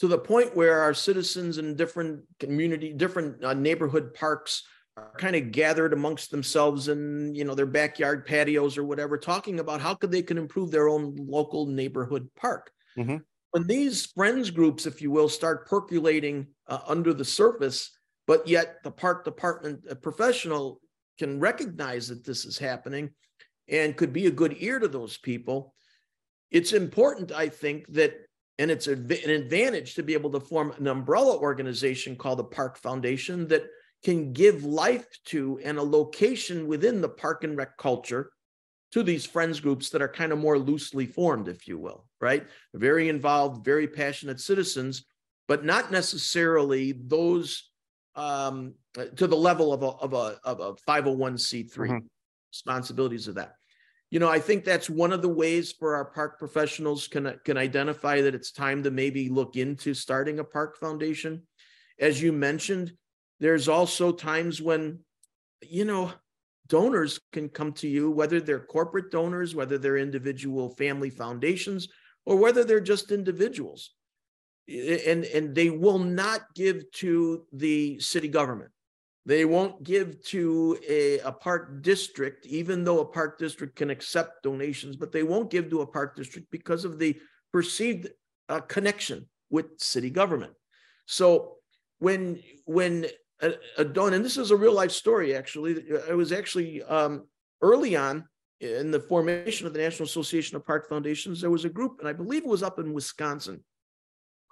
to 0.00 0.08
the 0.08 0.18
point 0.18 0.54
where 0.54 0.80
our 0.80 0.94
citizens 0.94 1.58
in 1.58 1.76
different 1.76 2.22
community, 2.38 2.92
different 2.92 3.42
uh, 3.42 3.54
neighborhood 3.54 4.14
parks 4.14 4.62
are 4.96 5.12
kind 5.18 5.36
of 5.36 5.52
gathered 5.52 5.92
amongst 5.92 6.30
themselves 6.30 6.88
in 6.88 7.34
you 7.34 7.44
know 7.44 7.54
their 7.54 7.66
backyard 7.66 8.24
patios 8.24 8.78
or 8.78 8.84
whatever, 8.84 9.18
talking 9.18 9.60
about 9.60 9.80
how 9.80 9.94
could 9.94 10.10
they 10.10 10.22
can 10.22 10.38
improve 10.38 10.70
their 10.70 10.88
own 10.88 11.16
local 11.16 11.66
neighborhood 11.66 12.28
park. 12.36 12.70
Mm-hmm. 12.98 13.18
when 13.50 13.66
these 13.66 14.06
friends 14.06 14.50
groups, 14.50 14.86
if 14.86 15.02
you 15.02 15.10
will, 15.10 15.28
start 15.28 15.68
percolating 15.68 16.46
uh, 16.66 16.78
under 16.86 17.12
the 17.12 17.26
surface, 17.26 17.90
but 18.26 18.48
yet 18.48 18.82
the 18.82 18.90
park 18.90 19.24
department 19.24 19.84
professional 20.02 20.80
can 21.18 21.40
recognize 21.40 22.08
that 22.08 22.24
this 22.24 22.44
is 22.44 22.58
happening 22.58 23.10
and 23.68 23.96
could 23.96 24.12
be 24.12 24.26
a 24.26 24.30
good 24.30 24.56
ear 24.58 24.78
to 24.78 24.88
those 24.88 25.18
people. 25.18 25.74
It's 26.50 26.72
important, 26.72 27.32
I 27.32 27.48
think, 27.48 27.86
that, 27.92 28.14
and 28.58 28.70
it's 28.70 28.86
an 28.86 29.10
advantage 29.10 29.94
to 29.94 30.02
be 30.02 30.14
able 30.14 30.30
to 30.30 30.40
form 30.40 30.72
an 30.78 30.86
umbrella 30.86 31.36
organization 31.36 32.16
called 32.16 32.38
the 32.38 32.44
Park 32.44 32.78
Foundation 32.78 33.46
that 33.48 33.64
can 34.02 34.32
give 34.32 34.64
life 34.64 35.06
to 35.26 35.60
and 35.64 35.78
a 35.78 35.82
location 35.82 36.66
within 36.66 37.00
the 37.00 37.08
park 37.08 37.44
and 37.44 37.56
rec 37.56 37.76
culture 37.76 38.30
to 38.92 39.02
these 39.02 39.26
friends 39.26 39.60
groups 39.60 39.90
that 39.90 40.00
are 40.00 40.08
kind 40.08 40.32
of 40.32 40.38
more 40.38 40.58
loosely 40.58 41.06
formed, 41.06 41.48
if 41.48 41.68
you 41.68 41.78
will, 41.78 42.06
right? 42.20 42.46
Very 42.72 43.08
involved, 43.08 43.64
very 43.64 43.88
passionate 43.88 44.40
citizens, 44.40 45.04
but 45.48 45.64
not 45.64 45.90
necessarily 45.90 46.92
those 46.92 47.70
um, 48.14 48.74
to 49.16 49.26
the 49.26 49.36
level 49.36 49.72
of 49.72 49.82
a, 49.82 49.86
of 49.86 50.12
a, 50.14 50.38
of 50.44 50.60
a 50.60 50.90
501c3 50.90 51.70
mm-hmm. 51.70 51.96
responsibilities 52.50 53.28
of 53.28 53.34
that. 53.34 53.54
You 54.10 54.20
know, 54.20 54.28
I 54.28 54.38
think 54.38 54.64
that's 54.64 54.88
one 54.88 55.12
of 55.12 55.20
the 55.20 55.28
ways 55.28 55.72
for 55.72 55.96
our 55.96 56.04
park 56.04 56.38
professionals 56.38 57.08
can, 57.08 57.38
can 57.44 57.56
identify 57.56 58.20
that 58.20 58.34
it's 58.34 58.52
time 58.52 58.84
to 58.84 58.90
maybe 58.90 59.28
look 59.28 59.56
into 59.56 59.94
starting 59.94 60.38
a 60.38 60.44
park 60.44 60.78
foundation. 60.78 61.42
As 61.98 62.22
you 62.22 62.32
mentioned, 62.32 62.92
there's 63.40 63.68
also 63.68 64.12
times 64.12 64.62
when, 64.62 65.00
you 65.62 65.84
know, 65.84 66.12
donors 66.68 67.20
can 67.32 67.48
come 67.48 67.72
to 67.72 67.88
you, 67.88 68.10
whether 68.10 68.40
they're 68.40 68.60
corporate 68.60 69.10
donors, 69.10 69.54
whether 69.54 69.76
they're 69.76 69.96
individual 69.96 70.70
family 70.70 71.10
foundations, 71.10 71.88
or 72.24 72.36
whether 72.36 72.64
they're 72.64 72.80
just 72.80 73.10
individuals. 73.10 73.92
And, 74.68 75.24
and 75.24 75.54
they 75.54 75.70
will 75.70 75.98
not 75.98 76.42
give 76.54 76.90
to 76.92 77.44
the 77.52 78.00
city 78.00 78.28
government. 78.28 78.70
They 79.26 79.44
won't 79.44 79.82
give 79.82 80.22
to 80.26 80.78
a, 80.88 81.18
a 81.18 81.32
park 81.32 81.82
district, 81.82 82.46
even 82.46 82.84
though 82.84 83.00
a 83.00 83.04
park 83.04 83.38
district 83.38 83.76
can 83.76 83.90
accept 83.90 84.42
donations, 84.42 84.96
but 84.96 85.12
they 85.12 85.24
won't 85.24 85.50
give 85.50 85.68
to 85.70 85.82
a 85.82 85.86
park 85.86 86.16
district 86.16 86.50
because 86.50 86.84
of 86.84 86.98
the 86.98 87.18
perceived 87.52 88.08
uh, 88.48 88.60
connection 88.60 89.28
with 89.50 89.66
city 89.78 90.10
government. 90.10 90.52
So 91.06 91.56
when 91.98 92.40
when 92.64 93.06
a, 93.40 93.54
a 93.78 93.84
don, 93.84 94.14
and 94.14 94.24
this 94.24 94.36
is 94.36 94.50
a 94.50 94.56
real 94.56 94.72
life 94.72 94.92
story. 94.92 95.34
Actually, 95.34 95.72
it 95.72 96.16
was 96.16 96.32
actually 96.32 96.82
um, 96.84 97.26
early 97.62 97.96
on 97.96 98.24
in 98.60 98.90
the 98.90 99.00
formation 99.00 99.66
of 99.66 99.72
the 99.72 99.78
National 99.78 100.06
Association 100.06 100.56
of 100.56 100.66
Park 100.66 100.88
Foundations. 100.88 101.40
There 101.40 101.50
was 101.50 101.64
a 101.64 101.70
group, 101.70 101.98
and 101.98 102.08
I 102.08 102.12
believe 102.12 102.44
it 102.44 102.48
was 102.48 102.62
up 102.62 102.78
in 102.78 102.94
Wisconsin, 102.94 103.62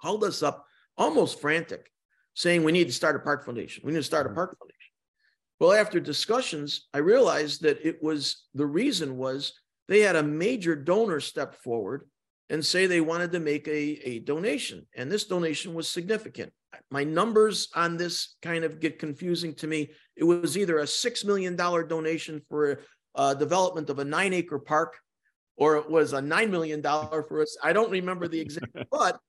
called 0.01 0.23
us 0.23 0.43
up 0.43 0.65
almost 0.97 1.41
frantic, 1.41 1.91
saying 2.35 2.63
we 2.63 2.71
need 2.71 2.87
to 2.87 2.93
start 2.93 3.15
a 3.15 3.19
park 3.19 3.43
foundation. 3.43 3.83
We 3.85 3.91
need 3.91 3.99
to 3.99 4.03
start 4.03 4.25
a 4.25 4.29
mm-hmm. 4.29 4.35
park 4.35 4.57
foundation. 4.59 4.75
Well, 5.59 5.73
after 5.73 5.99
discussions, 5.99 6.87
I 6.93 6.99
realized 6.99 7.63
that 7.63 7.85
it 7.85 8.03
was 8.03 8.43
the 8.53 8.65
reason 8.65 9.17
was 9.17 9.53
they 9.87 10.01
had 10.01 10.15
a 10.15 10.23
major 10.23 10.75
donor 10.75 11.19
step 11.19 11.55
forward 11.55 12.07
and 12.49 12.63
say 12.63 12.85
they 12.85 13.01
wanted 13.01 13.31
to 13.31 13.39
make 13.39 13.67
a, 13.67 14.07
a 14.07 14.19
donation. 14.19 14.85
And 14.95 15.11
this 15.11 15.23
donation 15.25 15.73
was 15.73 15.87
significant 15.87 16.53
my 16.89 17.03
numbers 17.03 17.69
on 17.75 17.97
this 17.97 18.35
kind 18.41 18.63
of 18.63 18.79
get 18.79 18.99
confusing 18.99 19.53
to 19.55 19.67
me. 19.67 19.91
It 20.15 20.23
was 20.23 20.57
either 20.57 20.79
a 20.79 20.83
$6 20.83 21.25
million 21.25 21.55
donation 21.55 22.41
for 22.49 22.81
uh, 23.15 23.33
development 23.33 23.89
of 23.89 23.99
a 23.99 24.05
nine 24.05 24.33
acre 24.33 24.59
park, 24.59 24.97
or 25.57 25.77
it 25.77 25.89
was 25.89 26.13
a 26.13 26.19
$9 26.19 26.49
million 26.49 26.81
for 26.81 27.41
us. 27.41 27.57
I 27.63 27.73
don't 27.73 27.91
remember 27.91 28.27
the 28.27 28.39
exact, 28.39 28.77
but 28.91 29.19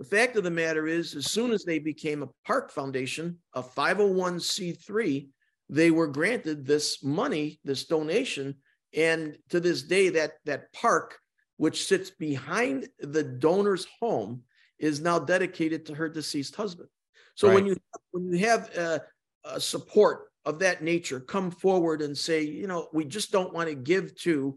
the 0.00 0.06
fact 0.06 0.36
of 0.36 0.44
the 0.44 0.50
matter 0.50 0.86
is, 0.86 1.14
as 1.14 1.30
soon 1.30 1.52
as 1.52 1.62
they 1.62 1.78
became 1.78 2.22
a 2.22 2.28
park 2.46 2.70
foundation, 2.70 3.36
a 3.52 3.62
501c3, 3.62 5.28
they 5.68 5.90
were 5.90 6.06
granted 6.06 6.64
this 6.64 7.04
money, 7.04 7.60
this 7.64 7.84
donation. 7.84 8.54
And 8.96 9.36
to 9.50 9.60
this 9.60 9.82
day, 9.82 10.08
that, 10.08 10.32
that 10.46 10.72
park, 10.72 11.18
which 11.58 11.84
sits 11.84 12.08
behind 12.08 12.88
the 13.00 13.22
donor's 13.22 13.86
home, 14.00 14.44
is 14.78 15.02
now 15.02 15.18
dedicated 15.18 15.84
to 15.84 15.94
her 15.94 16.08
deceased 16.08 16.56
husband. 16.56 16.88
So 17.34 17.48
right. 17.48 17.56
when 17.56 17.66
you 17.66 17.76
when 18.12 18.32
you 18.32 18.38
have 18.38 18.74
a, 18.74 19.02
a, 19.44 19.60
support 19.60 20.28
of 20.46 20.60
that 20.60 20.82
nature 20.82 21.20
come 21.20 21.50
forward 21.50 22.00
and 22.00 22.16
say, 22.16 22.40
you 22.40 22.66
know, 22.66 22.88
we 22.94 23.04
just 23.04 23.32
don't 23.32 23.52
want 23.52 23.68
to 23.68 23.74
give 23.74 24.16
to, 24.20 24.56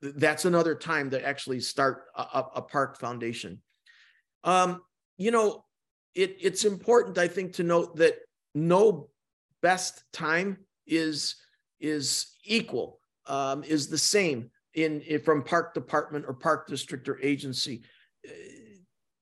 that's 0.00 0.44
another 0.44 0.76
time 0.76 1.10
to 1.10 1.26
actually 1.26 1.58
start 1.58 2.04
a, 2.14 2.44
a 2.54 2.62
park 2.62 3.00
foundation. 3.00 3.60
Um, 4.44 4.82
you 5.16 5.30
know, 5.30 5.64
it, 6.14 6.36
it's 6.40 6.64
important, 6.64 7.18
I 7.18 7.28
think, 7.28 7.52
to 7.54 7.62
note 7.62 7.96
that 7.96 8.16
no 8.54 9.08
best 9.62 10.04
time 10.12 10.58
is 10.86 11.36
is 11.78 12.32
equal, 12.44 13.00
um, 13.26 13.64
is 13.64 13.88
the 13.88 13.98
same 13.98 14.50
in, 14.74 15.00
in 15.02 15.20
from 15.20 15.42
park 15.42 15.72
department 15.72 16.24
or 16.26 16.34
park 16.34 16.66
district 16.66 17.08
or 17.08 17.18
agency 17.22 17.82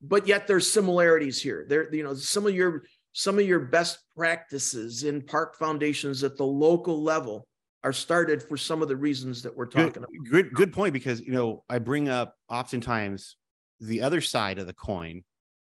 but 0.00 0.26
yet 0.26 0.46
there's 0.46 0.70
similarities 0.70 1.40
here. 1.40 1.64
There, 1.68 1.92
you 1.94 2.04
know, 2.04 2.14
some 2.14 2.46
of 2.46 2.54
your 2.54 2.84
some 3.12 3.38
of 3.38 3.46
your 3.46 3.60
best 3.60 3.98
practices 4.16 5.04
in 5.04 5.22
park 5.22 5.56
foundations 5.58 6.22
at 6.22 6.36
the 6.36 6.44
local 6.44 7.02
level 7.02 7.46
are 7.84 7.92
started 7.92 8.42
for 8.42 8.56
some 8.56 8.82
of 8.82 8.88
the 8.88 8.96
reasons 8.96 9.42
that 9.42 9.56
we're 9.56 9.66
talking 9.66 9.88
good, 9.88 9.96
about. 9.96 10.10
Good, 10.30 10.52
good 10.54 10.72
point. 10.72 10.92
Because 10.92 11.20
you 11.20 11.32
know, 11.32 11.64
I 11.68 11.78
bring 11.78 12.08
up 12.08 12.34
oftentimes 12.48 13.36
the 13.80 14.02
other 14.02 14.20
side 14.20 14.58
of 14.58 14.66
the 14.66 14.72
coin, 14.74 15.22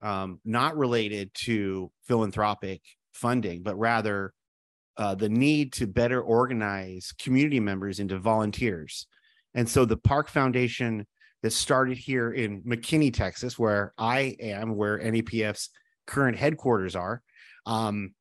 um, 0.00 0.40
not 0.44 0.76
related 0.76 1.32
to 1.34 1.90
philanthropic 2.06 2.82
funding, 3.12 3.62
but 3.62 3.78
rather 3.78 4.32
uh, 4.96 5.14
the 5.14 5.28
need 5.28 5.72
to 5.74 5.86
better 5.86 6.20
organize 6.20 7.12
community 7.18 7.60
members 7.60 8.00
into 8.00 8.18
volunteers. 8.18 9.06
And 9.54 9.68
so 9.68 9.84
the 9.84 9.96
Park 9.96 10.28
Foundation 10.28 11.06
that 11.42 11.52
started 11.52 11.98
here 11.98 12.30
in 12.30 12.62
McKinney, 12.62 13.12
Texas, 13.12 13.58
where 13.58 13.92
I 13.98 14.36
am, 14.40 14.76
where 14.76 14.98
NAPF's 14.98 15.70
current 16.06 16.36
headquarters 16.36 16.94
are, 16.94 17.22
um, 17.66 18.14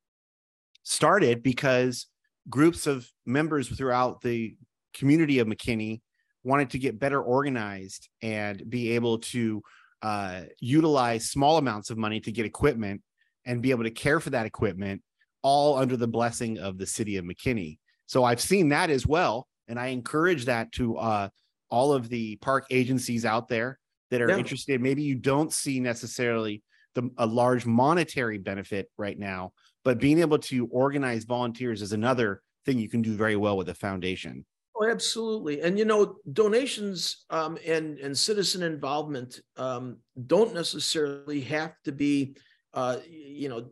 started 0.82 1.42
because 1.42 2.06
groups 2.48 2.86
of 2.86 3.08
members 3.24 3.68
throughout 3.68 4.20
the 4.20 4.56
community 4.94 5.38
of 5.38 5.46
McKinney 5.46 6.00
wanted 6.44 6.70
to 6.70 6.78
get 6.78 6.98
better 6.98 7.22
organized 7.22 8.08
and 8.22 8.68
be 8.68 8.92
able 8.92 9.18
to 9.18 9.62
uh, 10.02 10.42
utilize 10.58 11.30
small 11.30 11.58
amounts 11.58 11.90
of 11.90 11.98
money 11.98 12.20
to 12.20 12.32
get 12.32 12.44
equipment 12.46 13.00
and 13.46 13.62
be 13.62 13.70
able 13.70 13.84
to 13.84 13.90
care 13.90 14.20
for 14.20 14.30
that 14.30 14.46
equipment 14.46 15.02
all 15.42 15.78
under 15.78 15.96
the 15.96 16.08
blessing 16.08 16.58
of 16.58 16.78
the 16.78 16.86
city 16.86 17.16
of 17.16 17.24
McKinney. 17.24 17.78
So 18.06 18.24
I've 18.24 18.40
seen 18.40 18.70
that 18.70 18.90
as 18.90 19.06
well. 19.06 19.46
And 19.68 19.78
I 19.78 19.88
encourage 19.88 20.46
that 20.46 20.72
to 20.72 20.96
uh, 20.96 21.28
all 21.70 21.92
of 21.92 22.08
the 22.08 22.36
park 22.36 22.66
agencies 22.70 23.24
out 23.24 23.48
there 23.48 23.78
that 24.10 24.20
are 24.20 24.28
yeah. 24.28 24.36
interested. 24.36 24.80
Maybe 24.80 25.02
you 25.02 25.14
don't 25.14 25.52
see 25.52 25.80
necessarily 25.80 26.62
the, 26.94 27.08
a 27.16 27.26
large 27.26 27.64
monetary 27.64 28.38
benefit 28.38 28.90
right 28.98 29.18
now, 29.18 29.52
but 29.84 29.98
being 29.98 30.18
able 30.18 30.38
to 30.38 30.66
organize 30.66 31.24
volunteers 31.24 31.80
is 31.80 31.92
another 31.92 32.42
thing 32.66 32.78
you 32.78 32.88
can 32.88 33.02
do 33.02 33.16
very 33.16 33.36
well 33.36 33.56
with 33.56 33.68
a 33.68 33.74
foundation. 33.74 34.44
Oh, 34.82 34.90
absolutely. 34.90 35.60
And 35.60 35.78
you 35.78 35.84
know, 35.84 36.16
donations 36.32 37.24
um, 37.30 37.58
and 37.66 37.98
and 37.98 38.16
citizen 38.16 38.62
involvement 38.62 39.40
um, 39.56 39.98
don't 40.26 40.54
necessarily 40.54 41.40
have 41.42 41.74
to 41.84 41.92
be, 41.92 42.36
uh, 42.74 42.98
you 43.08 43.48
know, 43.48 43.66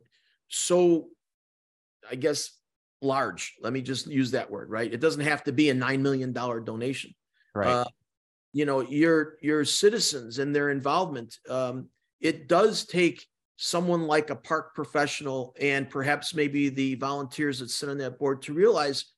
so. 0.49 1.09
I 2.11 2.15
guess 2.15 2.59
large. 3.03 3.55
Let 3.61 3.73
me 3.73 3.83
just 3.83 4.07
use 4.09 4.33
that 4.33 4.51
word, 4.51 4.69
right? 4.69 4.93
It 4.93 5.01
doesn't 5.01 5.21
have 5.21 5.45
to 5.45 5.53
be 5.53 5.69
a 5.69 5.75
nine 5.75 6.03
million 6.03 6.33
dollar 6.33 6.59
donation 6.59 7.15
right 7.55 7.69
uh, 7.69 7.85
you 8.53 8.65
know 8.65 8.81
your 8.81 9.37
your 9.41 9.65
citizens 9.65 10.39
and 10.39 10.55
their 10.55 10.71
involvement 10.71 11.39
um, 11.49 11.89
it 12.21 12.49
does 12.49 12.85
take 12.85 13.27
someone 13.57 14.07
like 14.07 14.31
a 14.31 14.37
park 14.37 14.75
professional 14.75 15.55
and 15.61 15.91
perhaps 15.91 16.35
maybe 16.35 16.69
the 16.69 16.95
volunteers 16.97 17.59
that 17.59 17.71
sit 17.71 17.89
on 17.89 17.99
that 17.99 18.19
board 18.19 18.41
to 18.43 18.55
realize 18.55 19.13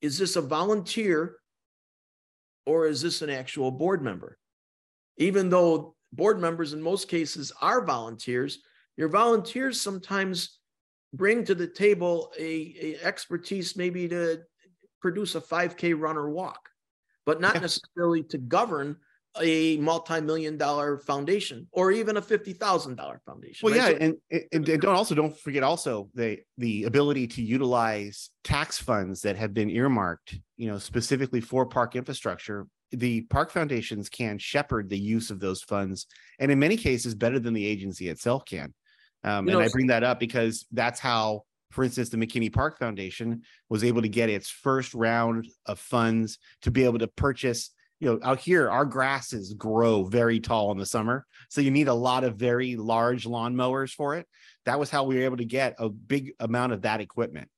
is 0.00 0.18
this 0.18 0.36
a 0.36 0.40
volunteer 0.40 1.36
or 2.66 2.86
is 2.86 3.02
this 3.02 3.22
an 3.22 3.30
actual 3.30 3.70
board 3.70 4.02
member? 4.02 4.38
Even 5.16 5.50
though 5.50 5.94
board 6.12 6.40
members 6.40 6.72
in 6.72 6.82
most 6.82 7.08
cases 7.08 7.52
are 7.60 7.84
volunteers 7.84 8.58
your 8.96 9.08
volunteers 9.08 9.80
sometimes 9.80 10.58
bring 11.12 11.44
to 11.44 11.54
the 11.54 11.66
table 11.66 12.32
a, 12.38 12.74
a 12.80 12.98
expertise 13.02 13.76
maybe 13.76 14.08
to 14.08 14.40
produce 15.00 15.34
a 15.34 15.40
5k 15.40 15.98
run 15.98 16.16
or 16.16 16.30
walk 16.30 16.68
but 17.26 17.40
not 17.40 17.60
necessarily 17.60 18.22
to 18.24 18.38
govern 18.38 18.96
a 19.40 19.76
multi-million 19.76 20.56
dollar 20.56 20.98
foundation 20.98 21.68
or 21.72 21.92
even 21.92 22.16
a 22.16 22.22
fifty 22.22 22.52
thousand 22.52 22.96
dollar 22.96 23.20
foundation. 23.24 23.60
Well, 23.66 23.74
right? 23.74 23.92
yeah, 23.92 23.98
so, 23.98 24.04
and, 24.30 24.46
and, 24.52 24.68
and 24.68 24.80
don't 24.80 24.94
also 24.94 25.14
don't 25.14 25.36
forget 25.36 25.62
also 25.62 26.10
the 26.14 26.40
the 26.58 26.84
ability 26.84 27.26
to 27.28 27.42
utilize 27.42 28.30
tax 28.44 28.78
funds 28.78 29.22
that 29.22 29.36
have 29.36 29.54
been 29.54 29.70
earmarked, 29.70 30.38
you 30.56 30.68
know, 30.68 30.78
specifically 30.78 31.40
for 31.40 31.66
park 31.66 31.96
infrastructure 31.96 32.66
the 32.92 33.22
park 33.22 33.50
foundations 33.50 34.08
can 34.08 34.38
shepherd 34.38 34.88
the 34.88 34.98
use 34.98 35.30
of 35.30 35.40
those 35.40 35.62
funds, 35.62 36.06
and 36.38 36.50
in 36.50 36.58
many 36.58 36.76
cases, 36.76 37.14
better 37.14 37.38
than 37.38 37.54
the 37.54 37.64
agency 37.64 38.08
itself 38.08 38.44
can. 38.44 38.74
Um, 39.22 39.48
and 39.48 39.58
know, 39.58 39.60
I 39.60 39.68
bring 39.68 39.88
that 39.88 40.02
up 40.02 40.18
because 40.18 40.66
that's 40.72 40.98
how, 40.98 41.44
for 41.70 41.84
instance, 41.84 42.08
the 42.08 42.16
McKinney 42.16 42.52
Park 42.52 42.78
Foundation 42.78 43.42
was 43.68 43.84
able 43.84 44.02
to 44.02 44.08
get 44.08 44.30
its 44.30 44.48
first 44.48 44.94
round 44.94 45.46
of 45.66 45.78
funds 45.78 46.38
to 46.62 46.70
be 46.70 46.84
able 46.84 46.98
to 46.98 47.06
purchase. 47.08 47.70
You 48.00 48.12
know, 48.12 48.20
out 48.22 48.40
here, 48.40 48.70
our 48.70 48.86
grasses 48.86 49.52
grow 49.52 50.04
very 50.04 50.40
tall 50.40 50.72
in 50.72 50.78
the 50.78 50.86
summer, 50.86 51.26
so 51.50 51.60
you 51.60 51.70
need 51.70 51.88
a 51.88 51.94
lot 51.94 52.24
of 52.24 52.36
very 52.36 52.76
large 52.76 53.26
lawn 53.26 53.54
mowers 53.54 53.92
for 53.92 54.16
it. 54.16 54.26
That 54.64 54.78
was 54.78 54.90
how 54.90 55.04
we 55.04 55.16
were 55.16 55.24
able 55.24 55.36
to 55.36 55.44
get 55.44 55.74
a 55.78 55.88
big 55.88 56.32
amount 56.40 56.72
of 56.72 56.82
that 56.82 57.00
equipment. 57.00 57.48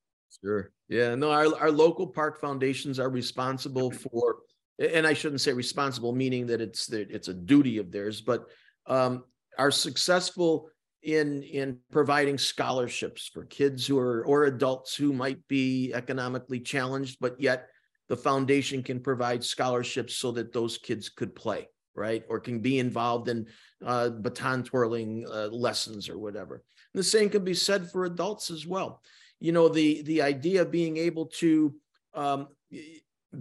Sure. 0.43 0.71
Yeah. 0.89 1.15
No, 1.15 1.31
our, 1.31 1.55
our 1.55 1.71
local 1.71 2.07
park 2.07 2.41
foundations 2.41 2.99
are 2.99 3.09
responsible 3.09 3.91
for, 3.91 4.37
and 4.79 5.07
I 5.07 5.13
shouldn't 5.13 5.41
say 5.41 5.53
responsible, 5.53 6.13
meaning 6.13 6.45
that 6.47 6.59
it's 6.59 6.87
that 6.87 7.09
it's 7.09 7.29
a 7.29 7.33
duty 7.33 7.77
of 7.77 7.91
theirs, 7.91 8.19
but 8.19 8.45
um, 8.87 9.23
are 9.57 9.71
successful 9.71 10.69
in 11.03 11.43
in 11.43 11.77
providing 11.91 12.37
scholarships 12.37 13.29
for 13.33 13.45
kids 13.45 13.85
who 13.85 13.97
are 13.97 14.25
or 14.25 14.45
adults 14.45 14.95
who 14.95 15.13
might 15.13 15.45
be 15.47 15.93
economically 15.93 16.59
challenged, 16.59 17.17
but 17.19 17.39
yet 17.39 17.67
the 18.09 18.17
foundation 18.17 18.83
can 18.83 18.99
provide 18.99 19.43
scholarships 19.43 20.15
so 20.15 20.31
that 20.31 20.53
those 20.53 20.77
kids 20.77 21.09
could 21.09 21.35
play 21.35 21.67
right? 21.95 22.23
Or 22.29 22.39
can 22.39 22.59
be 22.59 22.79
involved 22.79 23.29
in 23.29 23.47
uh, 23.85 24.09
baton 24.09 24.63
twirling 24.63 25.25
uh, 25.31 25.47
lessons 25.47 26.09
or 26.09 26.17
whatever. 26.17 26.63
And 26.93 26.99
the 26.99 27.03
same 27.03 27.29
can 27.29 27.43
be 27.43 27.53
said 27.53 27.89
for 27.91 28.05
adults 28.05 28.51
as 28.51 28.65
well. 28.65 29.01
You 29.39 29.51
know 29.51 29.67
the 29.67 30.01
the 30.03 30.21
idea 30.21 30.61
of 30.61 30.71
being 30.71 30.97
able 30.97 31.25
to 31.39 31.75
um, 32.13 32.47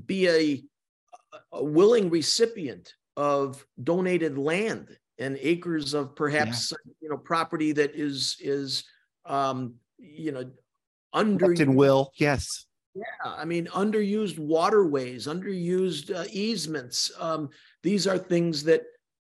be 0.07 0.29
a, 0.29 0.63
a, 1.53 1.65
willing 1.65 2.11
recipient 2.11 2.95
of 3.17 3.65
donated 3.83 4.37
land 4.39 4.97
and 5.19 5.39
acres 5.41 5.95
of 5.95 6.17
perhaps 6.17 6.73
yeah. 6.73 6.93
you 7.03 7.09
know 7.09 7.19
property 7.19 7.73
that 7.73 7.95
is 7.95 8.37
is 8.41 8.85
um, 9.27 9.75
you 9.99 10.33
know 10.33 10.51
under 11.13 11.53
in 11.53 11.75
will 11.77 12.11
yes 12.17 12.67
yeah 12.95 13.05
i 13.25 13.45
mean 13.45 13.67
underused 13.69 14.39
waterways 14.39 15.27
underused 15.27 16.15
uh, 16.15 16.25
easements 16.31 17.11
um, 17.19 17.49
these 17.83 18.07
are 18.07 18.19
things 18.19 18.63
that 18.63 18.83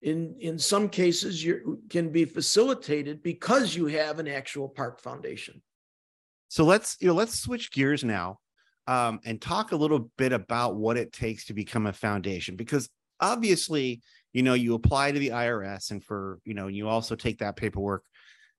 in 0.05 0.37
in 0.39 0.59
some 0.59 0.89
cases 0.89 1.43
you 1.43 1.81
can 1.89 2.11
be 2.11 2.27
facilitated 2.27 3.23
because 3.23 3.75
you 3.75 3.87
have 3.87 4.19
an 4.19 4.29
actual 4.29 4.69
park 4.69 5.01
foundation. 5.01 5.61
So 6.49 6.65
let's 6.65 6.97
you 7.01 7.09
know 7.09 7.15
let's 7.15 7.41
switch 7.41 7.73
gears 7.73 8.05
now 8.05 8.39
um, 8.87 9.19
and 9.25 9.41
talk 9.41 9.73
a 9.73 9.77
little 9.77 10.11
bit 10.19 10.33
about 10.33 10.77
what 10.77 10.99
it 10.99 11.13
takes 11.13 11.47
to 11.47 11.55
become 11.55 11.87
a 11.87 11.93
foundation 11.93 12.55
because 12.55 12.89
obviously 13.19 14.03
you 14.35 14.43
know 14.43 14.55
you 14.55 14.75
apply 14.75 15.11
to 15.11 15.19
the 15.19 15.31
IRS 15.31 15.91
and 15.91 16.05
for 16.05 16.39
you 16.45 16.53
know 16.53 16.69
you 16.69 16.87
also 16.87 17.17
take 17.17 17.39
that 17.39 17.57
paperwork 17.57 18.05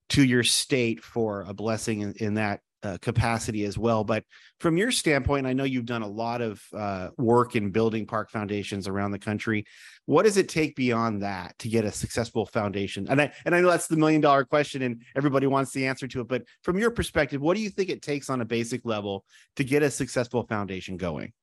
to 0.10 0.24
your 0.24 0.44
state 0.44 1.04
for 1.04 1.46
a 1.48 1.54
blessing 1.54 2.02
in, 2.02 2.14
in 2.14 2.34
that 2.36 2.62
uh, 2.84 2.98
capacity 3.02 3.66
as 3.66 3.78
well. 3.78 4.04
But 4.04 4.24
from 4.60 4.78
your 4.78 4.92
standpoint, 4.92 5.48
I 5.48 5.54
know 5.54 5.64
you've 5.64 5.86
done 5.86 6.02
a 6.02 6.08
lot 6.08 6.42
of 6.42 6.62
uh, 6.74 7.10
work 7.18 7.56
in 7.56 7.72
building 7.72 8.06
park 8.06 8.30
foundations 8.30 8.88
around 8.88 9.12
the 9.12 9.20
country. 9.20 9.66
What 10.06 10.24
does 10.24 10.38
it 10.38 10.50
take 10.50 10.76
beyond 10.76 11.24
that 11.24 11.58
to 11.60 11.70
get 11.70 11.86
a 11.86 11.92
successful 11.92 12.46
foundation? 12.46 13.08
And 13.10 13.22
I 13.22 13.34
and 13.46 13.56
I 13.56 13.62
know 13.62 13.70
that's 13.70 13.88
the 13.88 13.98
million 13.98 14.22
dollar 14.22 14.46
question, 14.46 14.82
and 14.84 15.02
everybody 15.16 15.48
wants 15.48 15.72
the 15.72 15.88
answer 15.88 16.08
to 16.08 16.22
it. 16.22 16.28
But 16.28 16.44
from 16.64 16.78
your 16.78 16.92
perspective, 16.92 17.42
what 17.42 17.58
do 17.58 17.64
you 17.64 17.70
think 17.70 17.90
it 17.90 18.02
takes 18.02 18.30
on 18.30 18.42
a 18.42 18.46
basic 18.46 18.86
level 18.86 19.26
to 19.56 19.64
get 19.64 19.82
a 19.82 19.90
successful 19.90 20.46
foundation 20.46 20.98
going? 20.98 21.34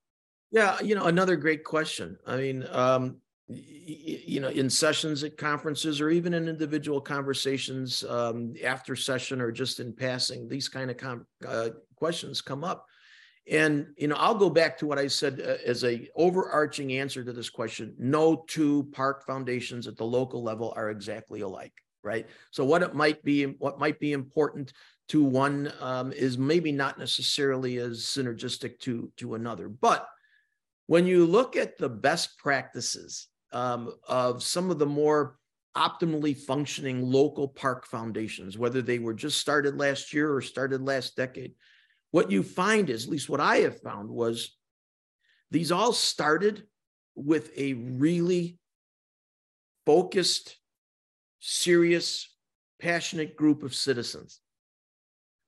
Yeah, 0.53 0.81
you 0.81 0.95
know, 0.95 1.07
another 1.07 1.37
great 1.37 1.65
question. 1.65 2.19
I 2.27 2.37
mean, 2.37 2.67
um, 2.71 3.17
you 3.54 4.40
know 4.40 4.49
in 4.49 4.71
sessions 4.71 5.25
at 5.25 5.37
conferences 5.37 6.00
or 6.00 6.11
even 6.11 6.35
in 6.35 6.49
individual 6.49 7.00
conversations 7.00 8.04
um, 8.04 8.54
after 8.64 8.94
session 8.97 9.40
or 9.40 9.50
just 9.50 9.80
in 9.80 9.92
passing 9.92 10.49
these 10.49 10.68
kind 10.68 10.90
of 10.90 10.97
com- 10.97 11.26
uh, 11.47 11.71
questions 11.97 12.41
come 12.41 12.65
up. 12.65 12.86
And 13.50 13.88
you 13.97 14.06
know 14.06 14.15
i'll 14.17 14.36
go 14.36 14.49
back 14.49 14.78
to 14.78 14.86
what 14.86 15.00
i 15.00 15.08
said 15.08 15.41
uh, 15.41 15.56
as 15.67 15.82
a 15.82 16.08
overarching 16.15 16.93
answer 16.93 17.25
to 17.25 17.32
this 17.32 17.50
question 17.50 17.93
no 17.99 18.45
two 18.47 18.88
park 18.93 19.26
foundations 19.26 19.88
at 19.88 19.97
the 19.97 20.04
local 20.04 20.45
level 20.45 20.73
are 20.76 20.91
exactly 20.91 21.41
alike 21.41 21.75
right? 22.02 22.26
So 22.50 22.65
what 22.65 22.82
it 22.82 22.95
might 22.95 23.23
be 23.23 23.45
what 23.45 23.78
might 23.78 23.99
be 23.99 24.12
important 24.12 24.73
to 25.08 25.23
one 25.23 25.73
um, 25.80 26.12
is 26.12 26.38
maybe 26.38 26.73
not 26.73 26.99
necessarily 26.99 27.78
as 27.78 28.00
synergistic 28.00 28.78
to 28.80 29.10
to 29.19 29.34
another. 29.34 29.69
But 29.69 30.08
when 30.86 31.06
you 31.06 31.26
look 31.26 31.56
at 31.56 31.78
the 31.78 31.88
best 31.88 32.38
practices 32.38 33.28
um, 33.52 33.93
of 34.08 34.43
some 34.43 34.71
of 34.71 34.78
the 34.78 34.86
more 34.86 35.36
optimally 35.76 36.36
functioning 36.36 37.02
local 37.02 37.49
park 37.49 37.86
foundations, 37.86 38.58
whether 38.58 38.82
they 38.82 38.99
were 38.99 39.15
just 39.15 39.38
started 39.38 39.78
last 39.78 40.12
year 40.12 40.32
or 40.34 40.43
started 40.43 40.82
last 40.82 41.17
decade. 41.17 41.54
What 42.10 42.30
you 42.30 42.43
find 42.43 42.91
is, 42.91 43.04
at 43.04 43.10
least 43.10 43.28
what 43.28 43.41
I 43.41 43.56
have 43.58 43.80
found, 43.80 44.10
was 44.10 44.54
these 45.50 45.73
all 45.73 45.93
started 45.93 46.65
with 47.15 47.50
a 47.56 47.73
really 47.75 48.58
focused, 49.86 50.56
serious, 51.41 52.28
passionate 52.80 53.36
group 53.36 53.62
of 53.62 53.75
citizens. 53.75 54.41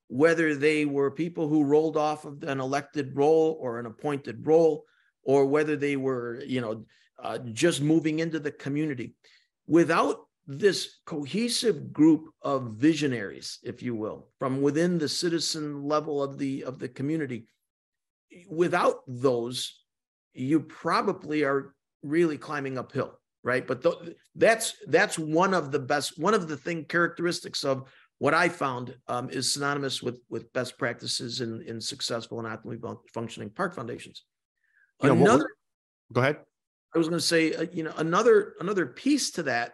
Whether 0.07 0.55
they 0.55 0.85
were 0.85 1.11
people 1.11 1.47
who 1.47 1.63
rolled 1.63 1.97
off 1.97 2.25
of 2.25 2.43
an 2.43 2.59
elected 2.59 3.15
role 3.15 3.57
or 3.59 3.79
an 3.79 3.85
appointed 3.85 4.45
role, 4.45 4.85
or 5.23 5.45
whether 5.45 5.75
they 5.75 5.95
were, 5.95 6.41
you 6.45 6.61
know, 6.61 6.85
uh, 7.21 7.37
just 7.53 7.81
moving 7.81 8.19
into 8.19 8.39
the 8.39 8.51
community. 8.51 9.15
Without 9.67 10.27
this 10.47 10.99
cohesive 11.05 11.91
group 11.91 12.29
of 12.41 12.73
visionaries, 12.73 13.59
if 13.63 13.81
you 13.81 13.95
will, 13.95 14.27
from 14.37 14.61
within 14.61 14.97
the 14.97 15.09
citizen 15.09 15.83
level 15.83 16.21
of 16.21 16.37
the 16.37 16.63
of 16.63 16.77
the 16.77 16.87
community, 16.87 17.47
without 18.49 19.01
those, 19.07 19.81
you 20.33 20.59
probably 20.59 21.43
are 21.43 21.73
really 22.03 22.37
climbing 22.37 22.77
uphill, 22.77 23.19
right? 23.43 23.65
But 23.65 23.81
th- 23.81 24.15
that's 24.35 24.75
that's 24.87 25.17
one 25.17 25.53
of 25.53 25.71
the 25.71 25.79
best 25.79 26.19
one 26.19 26.33
of 26.33 26.47
the 26.47 26.57
thing 26.57 26.85
characteristics 26.85 27.63
of 27.63 27.89
what 28.19 28.33
I 28.33 28.49
found 28.49 28.95
um, 29.07 29.29
is 29.29 29.51
synonymous 29.51 30.03
with 30.03 30.19
with 30.29 30.51
best 30.53 30.77
practices 30.77 31.41
in 31.41 31.63
in 31.63 31.81
successful 31.81 32.39
and 32.39 32.47
optimally 32.47 32.79
functioning 33.13 33.49
park 33.49 33.73
foundations. 33.73 34.25
You 35.01 35.09
know, 35.09 35.15
Another, 35.15 35.49
go 36.13 36.21
ahead. 36.21 36.37
I 36.95 36.97
was 36.97 37.09
going 37.09 37.19
to 37.19 37.25
say, 37.25 37.53
uh, 37.53 37.65
you 37.73 37.83
know, 37.83 37.93
another 37.97 38.53
another 38.61 38.85
piece 38.85 39.31
to 39.31 39.43
that 39.43 39.73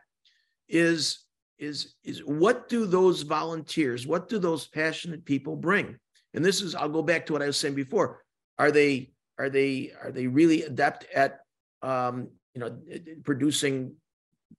is 0.68 1.20
is 1.60 1.94
is 2.04 2.20
what 2.26 2.68
do 2.68 2.86
those 2.86 3.22
volunteers, 3.22 4.08
what 4.08 4.28
do 4.28 4.40
those 4.40 4.68
passionate 4.68 5.24
people 5.24 5.56
bring? 5.56 5.98
And 6.34 6.44
this 6.44 6.62
is, 6.62 6.74
I'll 6.74 6.90
go 6.90 7.04
back 7.04 7.26
to 7.28 7.34
what 7.34 7.42
I 7.42 7.46
was 7.46 7.58
saying 7.58 7.76
before. 7.76 8.24
Are 8.58 8.72
they 8.72 9.12
are 9.38 9.50
they 9.50 9.92
are 10.02 10.12
they 10.12 10.28
really 10.28 10.64
adept 10.64 11.06
at 11.14 11.42
um, 11.84 12.30
you 12.56 12.62
know 12.62 12.78
producing 13.24 13.96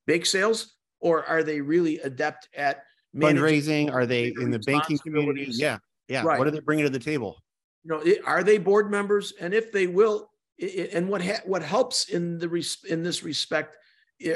big 0.07 0.25
sales, 0.25 0.75
or 1.01 1.25
are 1.25 1.43
they 1.43 1.61
really 1.61 1.99
adept 1.99 2.49
at 2.57 2.85
fundraising? 3.17 3.93
Are 3.93 4.07
they 4.07 4.33
in 4.41 4.51
the 4.51 4.61
banking 4.61 4.99
community? 4.99 5.47
Yeah, 5.51 5.79
yeah. 6.09 6.23
Right. 6.23 6.39
What 6.39 6.47
are 6.47 6.53
they 6.53 6.61
bringing 6.61 6.85
to 6.85 6.91
the 6.91 6.99
table? 6.99 7.43
You 7.85 7.91
know, 7.91 8.15
are 8.25 8.45
they 8.45 8.59
board 8.59 8.91
members? 8.91 9.33
And 9.41 9.53
if 9.53 9.73
they 9.73 9.89
will, 9.89 10.31
and 10.63 11.09
what 11.09 11.23
ha- 11.23 11.43
what 11.45 11.63
helps 11.63 12.09
in 12.09 12.39
the 12.39 12.49
res- 12.49 12.85
in 12.89 13.03
this 13.03 13.23
respect 13.23 13.77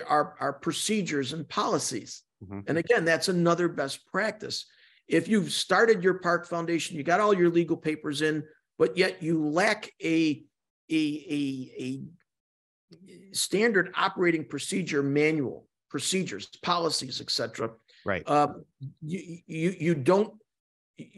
are 0.07 0.35
are 0.41 0.53
procedures 0.53 1.33
and 1.33 1.49
policies. 1.49 2.23
Mm-hmm. 2.43 2.61
And 2.67 2.79
again, 2.79 3.05
that's 3.05 3.29
another 3.29 3.69
best 3.69 4.07
practice. 4.07 4.67
If 5.09 5.29
you've 5.29 5.53
started 5.53 6.03
your 6.03 6.15
park 6.15 6.47
foundation, 6.47 6.97
you 6.97 7.03
got 7.03 7.21
all 7.21 7.35
your 7.35 7.51
legal 7.51 7.77
papers 7.77 8.23
in, 8.23 8.43
but 8.79 8.97
yet 8.97 9.23
you 9.23 9.47
lack 9.47 9.93
a 10.03 10.45
a 10.91 10.95
a, 10.95 11.73
a 11.83 12.03
standard 13.33 13.93
operating 13.97 14.45
procedure 14.45 15.03
manual, 15.03 15.67
procedures, 15.91 16.49
policies, 16.63 17.21
etc. 17.21 17.71
Right. 18.05 18.29
Um, 18.29 18.65
you, 19.03 19.39
you 19.47 19.77
you 19.79 19.95
don't 19.95 20.35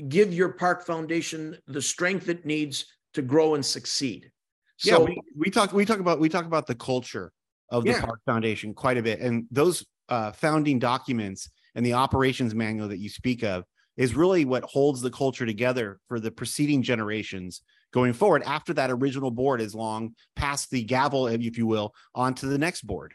give 0.08 0.34
your 0.34 0.50
park 0.50 0.84
foundation 0.84 1.56
the 1.66 1.82
strength 1.82 2.28
it 2.28 2.44
needs 2.44 2.86
to 3.14 3.22
grow 3.22 3.54
and 3.54 3.64
succeed. 3.64 4.30
So, 4.78 4.90
yeah, 4.90 4.98
we, 5.04 5.20
we 5.36 5.50
talk 5.50 5.72
we 5.72 5.84
talk 5.84 5.98
about 5.98 6.20
we 6.20 6.28
talk 6.28 6.44
about 6.44 6.66
the 6.66 6.74
culture 6.74 7.32
of 7.70 7.84
the 7.84 7.90
yeah. 7.90 8.00
Park 8.00 8.20
Foundation 8.24 8.72
quite 8.74 8.96
a 8.96 9.02
bit, 9.02 9.20
and 9.20 9.46
those 9.50 9.84
uh, 10.08 10.32
founding 10.32 10.78
documents 10.78 11.50
and 11.74 11.84
the 11.84 11.94
operations 11.94 12.54
manual 12.54 12.88
that 12.88 12.98
you 12.98 13.08
speak 13.08 13.42
of 13.42 13.64
is 13.96 14.14
really 14.14 14.44
what 14.44 14.62
holds 14.62 15.00
the 15.00 15.10
culture 15.10 15.44
together 15.44 15.98
for 16.06 16.20
the 16.20 16.30
preceding 16.30 16.82
generations 16.82 17.62
going 17.92 18.12
forward. 18.12 18.44
After 18.44 18.72
that 18.74 18.90
original 18.90 19.32
board 19.32 19.60
is 19.60 19.74
long 19.74 20.14
past 20.36 20.70
the 20.70 20.84
gavel, 20.84 21.26
if 21.26 21.58
you 21.58 21.66
will, 21.66 21.92
onto 22.14 22.48
the 22.48 22.58
next 22.58 22.82
board. 22.82 23.14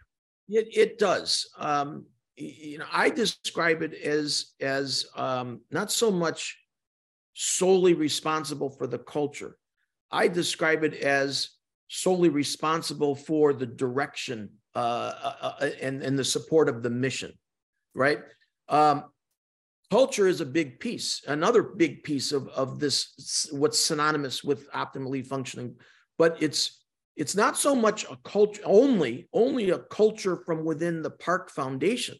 It 0.49 0.67
it 0.75 0.99
does. 0.99 1.49
Um, 1.57 2.05
you 2.35 2.79
know, 2.79 2.85
I 2.91 3.09
describe 3.09 3.81
it 3.81 3.93
as 3.93 4.53
as 4.59 5.05
um, 5.15 5.61
not 5.71 5.93
so 5.93 6.11
much 6.11 6.57
solely 7.33 7.93
responsible 7.93 8.69
for 8.69 8.85
the 8.85 8.99
culture 8.99 9.57
I 10.13 10.27
describe 10.27 10.83
it 10.83 10.93
as 10.93 11.49
solely 11.89 12.29
responsible 12.29 13.15
for 13.15 13.53
the 13.53 13.65
direction 13.65 14.49
uh, 14.75 14.79
uh, 14.79 15.35
uh, 15.41 15.69
and, 15.81 16.01
and 16.01 16.17
the 16.17 16.23
support 16.23 16.69
of 16.69 16.83
the 16.83 16.89
mission, 16.89 17.33
right? 17.93 18.19
Um, 18.69 19.05
culture 19.91 20.27
is 20.27 20.39
a 20.39 20.45
big 20.45 20.79
piece, 20.79 21.23
another 21.27 21.63
big 21.63 22.03
piece 22.03 22.31
of, 22.31 22.47
of 22.49 22.79
this, 22.79 23.49
what's 23.51 23.79
synonymous 23.79 24.43
with 24.43 24.71
optimally 24.71 25.25
functioning, 25.25 25.75
but 26.17 26.41
it's 26.41 26.79
it's 27.15 27.35
not 27.35 27.57
so 27.57 27.75
much 27.75 28.05
a 28.05 28.17
culture 28.23 28.61
only 28.65 29.27
only 29.33 29.69
a 29.69 29.77
culture 29.77 30.37
from 30.37 30.65
within 30.65 31.01
the 31.01 31.09
park 31.09 31.51
foundation 31.51 32.17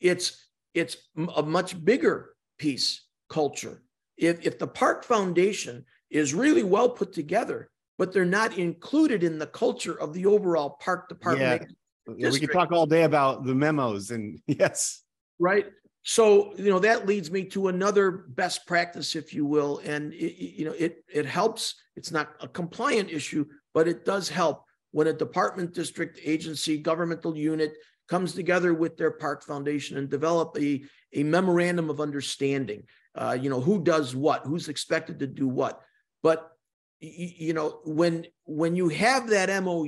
it's 0.00 0.48
it's 0.74 0.96
a 1.36 1.42
much 1.42 1.82
bigger 1.84 2.34
piece 2.58 3.06
culture 3.28 3.82
if 4.16 4.46
if 4.46 4.58
the 4.58 4.66
park 4.66 5.04
foundation 5.04 5.84
is 6.12 6.34
really 6.34 6.62
well 6.62 6.88
put 6.88 7.12
together 7.12 7.70
but 7.98 8.12
they're 8.12 8.24
not 8.24 8.58
included 8.58 9.22
in 9.22 9.38
the 9.38 9.46
culture 9.46 9.94
of 10.00 10.12
the 10.12 10.26
overall 10.26 10.70
park 10.80 11.08
department. 11.08 11.72
Yeah, 12.08 12.14
yeah 12.16 12.30
we 12.30 12.40
could 12.40 12.52
talk 12.52 12.72
all 12.72 12.86
day 12.86 13.04
about 13.04 13.44
the 13.44 13.54
memos 13.54 14.10
and 14.10 14.40
yes. 14.46 15.02
Right. 15.38 15.66
So, 16.02 16.52
you 16.56 16.68
know, 16.68 16.80
that 16.80 17.06
leads 17.06 17.30
me 17.30 17.44
to 17.50 17.68
another 17.68 18.10
best 18.10 18.66
practice, 18.66 19.14
if 19.14 19.32
you 19.32 19.46
will. 19.46 19.80
And, 19.84 20.12
it, 20.14 20.36
you 20.36 20.64
know, 20.64 20.72
it, 20.72 21.04
it 21.12 21.26
helps. 21.26 21.76
It's 21.94 22.10
not 22.10 22.30
a 22.40 22.48
compliant 22.48 23.10
issue, 23.10 23.46
but 23.72 23.86
it 23.86 24.04
does 24.04 24.28
help 24.28 24.64
when 24.90 25.06
a 25.06 25.12
department, 25.12 25.72
district, 25.72 26.18
agency, 26.24 26.78
governmental 26.78 27.36
unit 27.36 27.76
comes 28.08 28.34
together 28.34 28.74
with 28.74 28.96
their 28.96 29.12
park 29.12 29.44
foundation 29.44 29.96
and 29.96 30.10
develop 30.10 30.56
a, 30.58 30.82
a 31.12 31.22
memorandum 31.22 31.88
of 31.88 32.00
understanding. 32.00 32.82
Uh, 33.14 33.38
you 33.40 33.48
know, 33.48 33.60
who 33.60 33.80
does 33.80 34.16
what, 34.16 34.44
who's 34.44 34.68
expected 34.68 35.20
to 35.20 35.26
do 35.28 35.46
what. 35.46 35.82
But 36.22 36.52
you 37.00 37.52
know 37.52 37.80
when 37.84 38.26
when 38.44 38.76
you 38.76 38.88
have 38.88 39.28
that 39.28 39.62
mou 39.62 39.84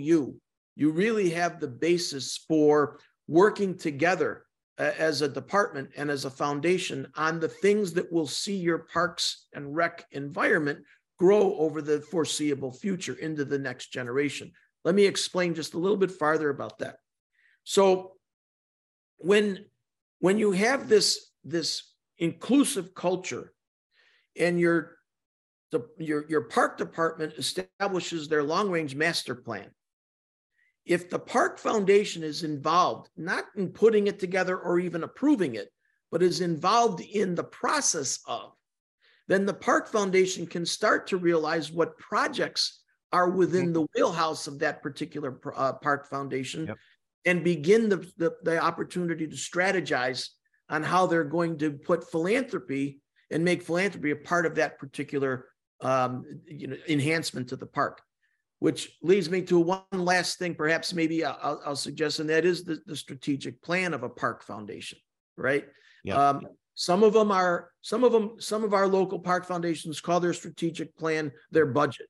you 0.77 0.91
really 0.91 1.31
have 1.31 1.61
the 1.61 1.69
basis 1.69 2.45
for 2.49 2.99
working 3.29 3.79
together 3.79 4.45
uh, 4.79 4.91
as 4.99 5.23
a 5.23 5.29
department 5.29 5.91
and 5.97 6.11
as 6.11 6.25
a 6.25 6.31
foundation 6.31 7.07
on 7.15 7.39
the 7.39 7.49
things 7.49 7.93
that 7.93 8.13
will 8.13 8.27
see 8.27 8.57
your 8.57 8.79
parks 8.79 9.47
and 9.53 9.77
rec 9.77 10.05
environment 10.11 10.81
grow 11.17 11.55
over 11.57 11.81
the 11.81 12.01
foreseeable 12.01 12.73
future 12.73 13.15
into 13.15 13.45
the 13.45 13.59
next 13.59 13.93
generation. 13.93 14.51
Let 14.85 14.97
me 14.97 15.05
explain 15.05 15.55
just 15.55 15.75
a 15.75 15.79
little 15.79 15.97
bit 15.97 16.11
farther 16.11 16.51
about 16.51 16.79
that. 16.81 16.97
So 17.63 18.15
when 19.19 19.65
when 20.19 20.39
you 20.39 20.51
have 20.53 20.89
this 20.89 21.31
this 21.45 21.93
inclusive 22.19 22.95
culture 22.95 23.53
and 24.37 24.59
you're 24.59 24.97
the, 25.71 25.81
your, 25.99 26.27
your 26.29 26.43
park 26.43 26.77
department 26.79 27.35
establishes 27.35 28.29
their 28.29 28.43
long 28.43 28.71
range 28.71 28.95
master 28.95 29.35
plan. 29.35 29.71
If 30.85 31.09
the 31.09 31.19
park 31.19 31.59
foundation 31.59 32.23
is 32.23 32.43
involved, 32.43 33.09
not 33.17 33.45
in 33.57 33.71
putting 33.71 34.07
it 34.07 34.19
together 34.19 34.59
or 34.59 34.79
even 34.79 35.03
approving 35.03 35.55
it, 35.55 35.71
but 36.11 36.23
is 36.23 36.41
involved 36.41 37.01
in 37.01 37.35
the 37.35 37.45
process 37.45 38.21
of, 38.27 38.53
then 39.27 39.47
the 39.47 39.55
park 39.55 39.89
foundation 39.91 40.47
can 40.47 40.67
start 40.67 41.07
to 41.09 41.17
realize 41.17 41.73
what 41.73 41.99
projects 41.99 42.83
are 43.13 43.31
within 43.31 43.73
the 43.73 43.87
wheelhouse 43.95 44.47
of 44.47 44.59
that 44.59 44.83
particular 44.83 45.41
uh, 45.57 45.73
park 45.73 46.09
foundation 46.11 46.67
yep. 46.67 46.77
and 47.25 47.45
begin 47.45 47.89
the, 47.89 47.97
the, 48.19 48.35
the 48.43 48.59
opportunity 48.59 49.27
to 49.27 49.37
strategize 49.37 50.29
on 50.69 50.83
how 50.83 51.07
they're 51.07 51.25
going 51.25 51.57
to 51.59 51.71
put 51.73 52.11
philanthropy 52.11 53.01
and 53.31 53.45
make 53.45 53.63
philanthropy 53.63 54.11
a 54.11 54.17
part 54.17 54.47
of 54.47 54.57
that 54.57 54.79
particular 54.79 55.47
um, 55.85 56.25
you 56.47 56.67
know, 56.67 56.77
enhancement 56.89 57.49
to 57.49 57.57
the 57.57 57.67
park. 57.67 58.03
Which 58.61 58.97
leads 59.03 59.29
me 59.29 59.43
to 59.43 59.59
one 59.59 59.83
last 59.93 60.39
thing, 60.39 60.55
perhaps 60.55 60.95
maybe 60.95 61.25
I'll, 61.25 61.61
I'll 61.67 61.77
suggest, 61.77 62.21
and 62.21 62.31
that 62.31 62.47
is 62.47 62.65
the, 62.65 62.81
the, 62.87 62.97
strategic 62.97 63.61
plan 63.61 63.93
of 63.93 64.05
a 64.05 64.09
park 64.09 64.43
foundation, 64.43 64.99
right? 65.37 65.67
Yeah. 66.03 66.31
Um, 66.31 66.41
some 66.75 67.03
of 67.03 67.13
them 67.13 67.31
are, 67.31 67.71
some 67.83 68.05
of 68.05 68.13
them, 68.13 68.37
some 68.39 68.65
of 68.65 68.73
our 68.73 68.89
local 68.89 69.19
park 69.19 69.45
foundations 69.45 70.01
call 70.01 70.19
their 70.19 70.33
strategic 70.33 70.97
plan 70.97 71.31
their 71.51 71.67
budget, 71.67 72.07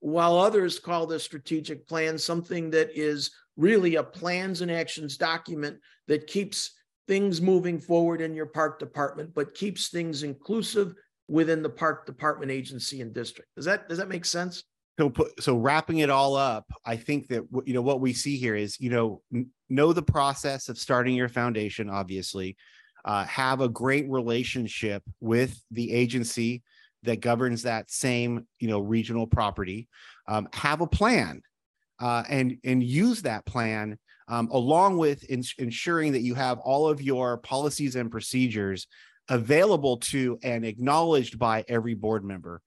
while 0.00 0.36
others 0.36 0.78
call 0.78 1.06
the 1.06 1.18
strategic 1.18 1.88
plan 1.88 2.18
something 2.18 2.70
that 2.70 2.90
is 2.94 3.30
really 3.56 3.94
a 3.94 4.02
plans 4.02 4.60
and 4.60 4.70
actions 4.70 5.16
document 5.16 5.78
that 6.06 6.26
keeps 6.26 6.72
things 7.06 7.40
moving 7.40 7.78
forward 7.78 8.20
in 8.20 8.34
your 8.34 8.46
park 8.46 8.78
department, 8.78 9.34
but 9.34 9.54
keeps 9.54 9.88
things 9.88 10.22
inclusive 10.22 10.94
within 11.28 11.62
the 11.62 11.68
park 11.68 12.06
department 12.06 12.50
agency 12.50 13.00
and 13.00 13.12
district. 13.12 13.50
Does 13.56 13.64
that 13.66 13.88
does 13.88 13.98
that 13.98 14.08
make 14.08 14.24
sense? 14.24 14.64
So 14.98 15.10
put, 15.10 15.40
so 15.40 15.56
wrapping 15.56 15.98
it 15.98 16.10
all 16.10 16.34
up, 16.34 16.66
I 16.84 16.96
think 16.96 17.28
that 17.28 17.44
you 17.64 17.74
know 17.74 17.82
what 17.82 18.00
we 18.00 18.12
see 18.12 18.36
here 18.36 18.56
is 18.56 18.80
you 18.80 18.90
know 18.90 19.22
know 19.68 19.92
the 19.92 20.02
process 20.02 20.68
of 20.68 20.78
starting 20.78 21.14
your 21.14 21.28
foundation. 21.28 21.88
Obviously, 21.88 22.56
uh, 23.04 23.24
have 23.24 23.60
a 23.60 23.68
great 23.68 24.10
relationship 24.10 25.02
with 25.20 25.62
the 25.70 25.92
agency 25.92 26.62
that 27.04 27.20
governs 27.20 27.62
that 27.62 27.90
same 27.90 28.46
you 28.58 28.68
know 28.68 28.80
regional 28.80 29.26
property. 29.26 29.88
Um, 30.26 30.48
have 30.52 30.80
a 30.80 30.86
plan 30.86 31.42
uh, 32.00 32.24
and 32.28 32.58
and 32.64 32.82
use 32.82 33.22
that 33.22 33.46
plan 33.46 33.98
um, 34.28 34.48
along 34.50 34.98
with 34.98 35.24
ensuring 35.24 36.12
that 36.12 36.20
you 36.20 36.34
have 36.34 36.58
all 36.58 36.88
of 36.88 37.00
your 37.00 37.38
policies 37.38 37.96
and 37.96 38.10
procedures 38.10 38.86
available 39.28 39.98
to 39.98 40.38
and 40.42 40.64
acknowledged 40.64 41.38
by 41.38 41.64
every 41.68 41.94
board 41.94 42.24
member. 42.24 42.62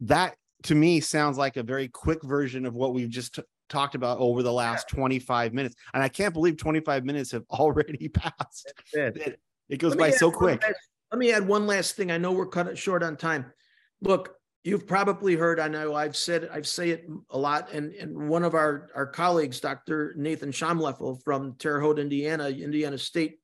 That 0.00 0.36
to 0.64 0.74
me 0.74 1.00
sounds 1.00 1.38
like 1.38 1.56
a 1.56 1.62
very 1.62 1.88
quick 1.88 2.22
version 2.22 2.66
of 2.66 2.74
what 2.74 2.94
we've 2.94 3.08
just 3.08 3.36
t- 3.36 3.42
talked 3.68 3.94
about 3.94 4.18
over 4.18 4.42
the 4.42 4.52
last 4.52 4.88
25 4.88 5.52
minutes. 5.52 5.76
And 5.94 6.02
I 6.02 6.08
can't 6.08 6.34
believe 6.34 6.56
25 6.56 7.04
minutes 7.04 7.32
have 7.32 7.44
already 7.50 8.08
passed. 8.08 8.72
It. 8.92 9.40
it. 9.68 9.76
goes 9.78 9.96
by 9.96 10.10
so 10.10 10.30
quick. 10.30 10.62
Last, 10.62 10.74
let 11.12 11.18
me 11.18 11.32
add 11.32 11.46
one 11.46 11.66
last 11.66 11.96
thing. 11.96 12.10
I 12.10 12.18
know 12.18 12.32
we're 12.32 12.46
cut 12.46 12.76
short 12.76 13.02
on 13.02 13.16
time. 13.16 13.52
Look, 14.00 14.34
you've 14.64 14.86
probably 14.86 15.34
heard, 15.34 15.60
I 15.60 15.68
know 15.68 15.94
I've 15.94 16.16
said, 16.16 16.48
I've 16.52 16.66
say 16.66 16.90
it 16.90 17.06
a 17.30 17.38
lot. 17.38 17.72
And, 17.72 17.94
and 17.94 18.28
one 18.28 18.44
of 18.44 18.54
our, 18.54 18.90
our 18.94 19.06
colleagues, 19.06 19.60
Dr. 19.60 20.14
Nathan 20.16 20.50
Schomleffel 20.50 21.22
from 21.22 21.54
Terre 21.58 21.80
Haute, 21.80 21.98
Indiana, 21.98 22.48
Indiana 22.48 22.98
State, 22.98 23.38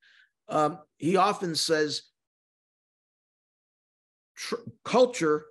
um, 0.49 0.79
he 0.97 1.15
often 1.15 1.55
says, 1.55 2.03
tr- 4.35 4.55
culture 4.83 5.45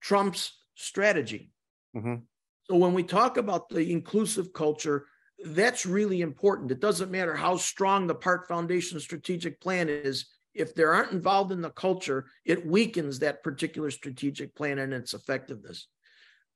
trumps 0.00 0.52
strategy. 0.74 1.52
Mm-hmm. 1.96 2.16
So 2.64 2.76
when 2.76 2.92
we 2.92 3.02
talk 3.02 3.36
about 3.36 3.68
the 3.68 3.90
inclusive 3.90 4.52
culture, 4.52 5.06
that's 5.44 5.86
really 5.86 6.20
important. 6.20 6.70
It 6.70 6.80
doesn't 6.80 7.10
matter 7.10 7.34
how 7.34 7.56
strong 7.56 8.06
the 8.06 8.14
Park 8.14 8.48
Foundation 8.48 9.00
strategic 9.00 9.60
plan 9.60 9.88
is. 9.88 10.26
If 10.54 10.74
they 10.74 10.82
aren't 10.82 11.12
involved 11.12 11.52
in 11.52 11.60
the 11.60 11.70
culture, 11.70 12.26
it 12.44 12.66
weakens 12.66 13.20
that 13.20 13.44
particular 13.44 13.90
strategic 13.90 14.54
plan 14.54 14.78
and 14.78 14.92
its 14.92 15.14
effectiveness. 15.14 15.86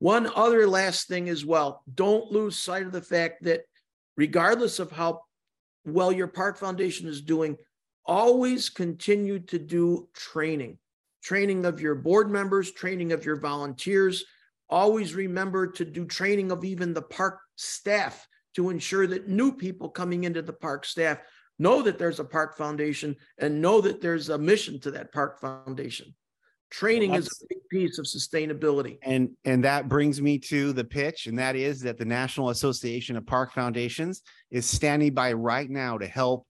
One 0.01 0.29
other 0.35 0.67
last 0.67 1.07
thing 1.07 1.29
as 1.29 1.45
well 1.45 1.85
don't 1.95 2.33
lose 2.33 2.59
sight 2.59 2.85
of 2.85 2.93
the 2.93 3.01
fact 3.01 3.45
that, 3.45 3.63
regardless 4.17 4.81
of 4.81 4.91
how 4.91 5.21
well 5.85 6.11
your 6.11 6.27
Park 6.27 6.59
Foundation 6.59 7.07
is 7.07 7.23
doing, 7.23 7.57
always 8.05 8.69
continue 8.69 9.39
to 9.39 9.59
do 9.59 10.09
training 10.13 10.79
training 11.23 11.65
of 11.65 11.81
your 11.81 11.95
board 11.95 12.31
members, 12.31 12.73
training 12.73 13.13
of 13.13 13.25
your 13.25 13.37
volunteers. 13.37 14.25
Always 14.69 15.15
remember 15.15 15.67
to 15.73 15.85
do 15.85 16.05
training 16.07 16.51
of 16.51 16.65
even 16.65 16.95
the 16.95 17.03
park 17.03 17.39
staff 17.57 18.27
to 18.55 18.71
ensure 18.71 19.07
that 19.07 19.29
new 19.29 19.53
people 19.53 19.89
coming 19.89 20.25
into 20.25 20.43
the 20.43 20.53
park 20.53 20.85
staff 20.85 21.19
know 21.59 21.83
that 21.83 21.99
there's 21.99 22.21
a 22.21 22.25
park 22.25 22.57
foundation 22.57 23.17
and 23.39 23.61
know 23.61 23.81
that 23.81 24.01
there's 24.01 24.29
a 24.29 24.39
mission 24.39 24.81
to 24.81 24.91
that 24.91 25.13
park 25.13 25.41
foundation. 25.41 26.15
Training 26.71 27.11
well, 27.11 27.21
is 27.21 27.27
a 27.27 27.47
big 27.51 27.59
piece 27.71 27.99
of 27.99 28.07
sustainability. 28.07 28.99
And 29.03 29.31
and 29.45 29.63
that 29.65 29.91
brings 29.91 30.23
me 30.23 30.39
to 30.39 30.73
the 30.73 30.85
pitch, 30.85 31.27
and 31.27 31.39
that 31.39 31.55
is 31.55 31.83
that 31.83 31.99
the 31.99 32.07
National 32.07 32.49
Association 32.49 33.15
of 33.17 33.27
Park 33.27 33.53
Foundations 33.53 34.23
is 34.51 34.65
standing 34.65 35.13
by 35.13 35.35
right 35.35 35.69
now 35.69 35.99
to 35.99 36.07
help 36.07 36.47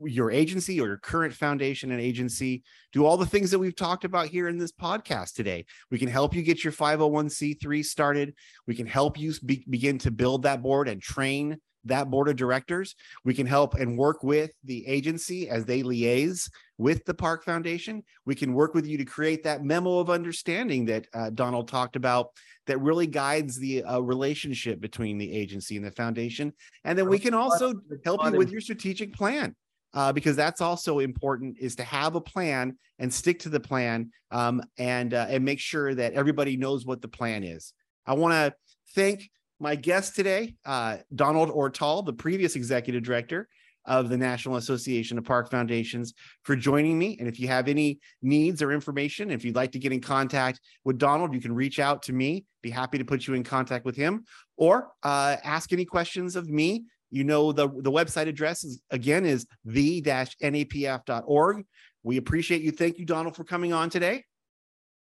your 0.00 0.30
agency 0.30 0.80
or 0.80 0.86
your 0.86 0.98
current 0.98 1.32
foundation 1.32 1.90
and 1.90 2.00
agency 2.00 2.62
do 2.92 3.04
all 3.04 3.16
the 3.16 3.26
things 3.26 3.50
that 3.50 3.58
we've 3.58 3.76
talked 3.76 4.04
about 4.04 4.26
here 4.26 4.48
in 4.48 4.58
this 4.58 4.72
podcast 4.72 5.34
today. 5.34 5.64
We 5.90 5.98
can 5.98 6.08
help 6.08 6.34
you 6.34 6.42
get 6.42 6.64
your 6.64 6.72
501c3 6.72 7.84
started. 7.84 8.34
We 8.66 8.74
can 8.74 8.86
help 8.86 9.18
you 9.18 9.32
be, 9.44 9.64
begin 9.68 9.98
to 9.98 10.10
build 10.10 10.42
that 10.42 10.62
board 10.62 10.88
and 10.88 11.00
train 11.00 11.58
that 11.86 12.10
board 12.10 12.28
of 12.28 12.36
directors. 12.36 12.94
We 13.24 13.34
can 13.34 13.46
help 13.46 13.74
and 13.74 13.98
work 13.98 14.22
with 14.22 14.52
the 14.64 14.86
agency 14.86 15.48
as 15.48 15.64
they 15.64 15.82
liaise 15.82 16.48
with 16.78 17.04
the 17.04 17.14
park 17.14 17.44
foundation. 17.44 18.02
We 18.24 18.34
can 18.34 18.54
work 18.54 18.74
with 18.74 18.86
you 18.86 18.96
to 18.98 19.04
create 19.04 19.44
that 19.44 19.62
memo 19.62 19.98
of 19.98 20.10
understanding 20.10 20.86
that 20.86 21.06
uh, 21.14 21.30
donald 21.30 21.68
talked 21.68 21.96
about 21.96 22.30
that 22.66 22.80
really 22.80 23.06
guides 23.06 23.58
the 23.58 23.84
uh, 23.84 24.00
relationship 24.00 24.80
between 24.80 25.18
the 25.18 25.30
agency 25.30 25.76
and 25.76 25.84
the 25.84 25.90
foundation. 25.90 26.52
And 26.84 26.98
then 26.98 27.08
we 27.08 27.18
can 27.18 27.34
also 27.34 27.74
help 28.04 28.24
you 28.24 28.32
with 28.32 28.50
your 28.50 28.62
strategic 28.62 29.12
plan 29.12 29.54
uh, 29.94 30.12
because 30.12 30.36
that's 30.36 30.60
also 30.60 30.98
important 30.98 31.56
is 31.58 31.76
to 31.76 31.84
have 31.84 32.16
a 32.16 32.20
plan 32.20 32.76
and 32.98 33.12
stick 33.12 33.38
to 33.40 33.48
the 33.48 33.60
plan 33.60 34.10
um, 34.30 34.62
and 34.76 35.14
uh, 35.14 35.26
and 35.28 35.44
make 35.44 35.60
sure 35.60 35.94
that 35.94 36.12
everybody 36.12 36.56
knows 36.56 36.84
what 36.84 37.00
the 37.00 37.08
plan 37.08 37.44
is. 37.44 37.72
I 38.04 38.14
want 38.14 38.32
to 38.32 38.54
thank 38.94 39.30
my 39.60 39.76
guest 39.76 40.16
today, 40.16 40.56
uh, 40.66 40.98
Donald 41.14 41.50
Ortale, 41.50 42.04
the 42.04 42.12
previous 42.12 42.56
executive 42.56 43.02
director 43.02 43.48
of 43.86 44.08
the 44.08 44.16
National 44.16 44.56
Association 44.56 45.18
of 45.18 45.24
Park 45.24 45.50
Foundations, 45.50 46.14
for 46.42 46.56
joining 46.56 46.98
me. 46.98 47.16
And 47.18 47.28
if 47.28 47.38
you 47.38 47.48
have 47.48 47.68
any 47.68 48.00
needs 48.22 48.62
or 48.62 48.72
information, 48.72 49.30
if 49.30 49.44
you'd 49.44 49.54
like 49.54 49.72
to 49.72 49.78
get 49.78 49.92
in 49.92 50.00
contact 50.00 50.60
with 50.84 50.98
Donald, 50.98 51.34
you 51.34 51.40
can 51.40 51.54
reach 51.54 51.78
out 51.78 52.02
to 52.04 52.12
me. 52.12 52.44
Be 52.62 52.70
happy 52.70 52.98
to 52.98 53.04
put 53.04 53.26
you 53.26 53.34
in 53.34 53.44
contact 53.44 53.84
with 53.84 53.94
him 53.94 54.24
or 54.56 54.90
uh, 55.02 55.36
ask 55.44 55.72
any 55.72 55.84
questions 55.84 56.34
of 56.34 56.48
me. 56.48 56.84
You 57.10 57.24
know, 57.24 57.52
the, 57.52 57.68
the 57.68 57.90
website 57.90 58.28
address 58.28 58.64
is 58.64 58.80
again 58.90 59.24
is 59.24 59.46
the-napf.org. 59.64 61.64
We 62.02 62.16
appreciate 62.16 62.62
you. 62.62 62.70
Thank 62.70 62.98
you, 62.98 63.06
Donald, 63.06 63.36
for 63.36 63.44
coming 63.44 63.72
on 63.72 63.90
today. 63.90 64.24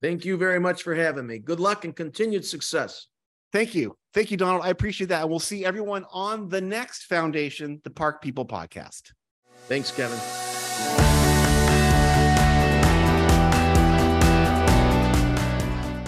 Thank 0.03 0.25
you 0.25 0.37
very 0.37 0.61
much 0.61 0.83
for 0.83 0.95
having 0.95 1.27
me. 1.27 1.39
Good 1.39 1.61
luck 1.61 1.85
and 1.85 1.97
continued 1.97 2.45
success. 2.45 3.07
Thank 3.53 3.75
you. 3.75 3.97
Thank 4.13 4.31
you, 4.31 4.37
Donald. 4.37 4.65
I 4.65 4.69
appreciate 4.69 5.07
that. 5.07 5.23
And 5.23 5.31
we'll 5.31 5.39
see 5.39 5.65
everyone 5.65 6.05
on 6.13 6.49
the 6.49 6.61
next 6.61 7.05
Foundation, 7.05 7.81
the 7.85 7.91
Park 7.91 8.21
People 8.21 8.45
podcast. 8.45 9.13
Thanks, 9.67 9.91
Kevin. 9.91 10.19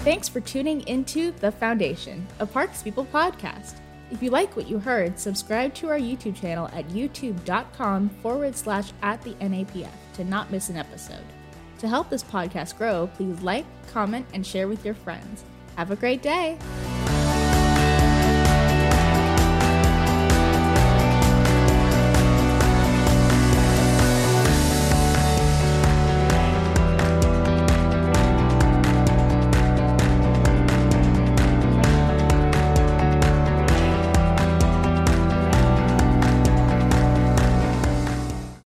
Thanks 0.03 0.29
for 0.29 0.41
tuning 0.41 0.87
into 0.87 1.31
The 1.39 1.51
Foundation, 1.51 2.27
a 2.39 2.45
Parks 2.45 2.83
People 2.83 3.05
podcast. 3.05 3.75
If 4.09 4.23
you 4.23 4.29
like 4.29 4.55
what 4.55 4.69
you 4.69 4.79
heard, 4.79 5.19
subscribe 5.19 5.73
to 5.75 5.89
our 5.89 5.99
YouTube 5.99 6.35
channel 6.35 6.69
at 6.73 6.87
youtube.com 6.87 8.09
forward 8.21 8.55
slash 8.55 8.93
at 9.01 9.21
the 9.23 9.33
NAPF 9.35 9.89
to 10.13 10.23
not 10.23 10.49
miss 10.49 10.69
an 10.69 10.77
episode. 10.77 11.25
To 11.79 11.87
help 11.87 12.09
this 12.09 12.23
podcast 12.23 12.77
grow, 12.77 13.07
please 13.15 13.41
like, 13.41 13.65
comment, 13.91 14.25
and 14.33 14.45
share 14.45 14.67
with 14.67 14.83
your 14.85 14.95
friends. 14.95 15.43
Have 15.75 15.91
a 15.91 15.95
great 15.95 16.21
day. 16.21 16.57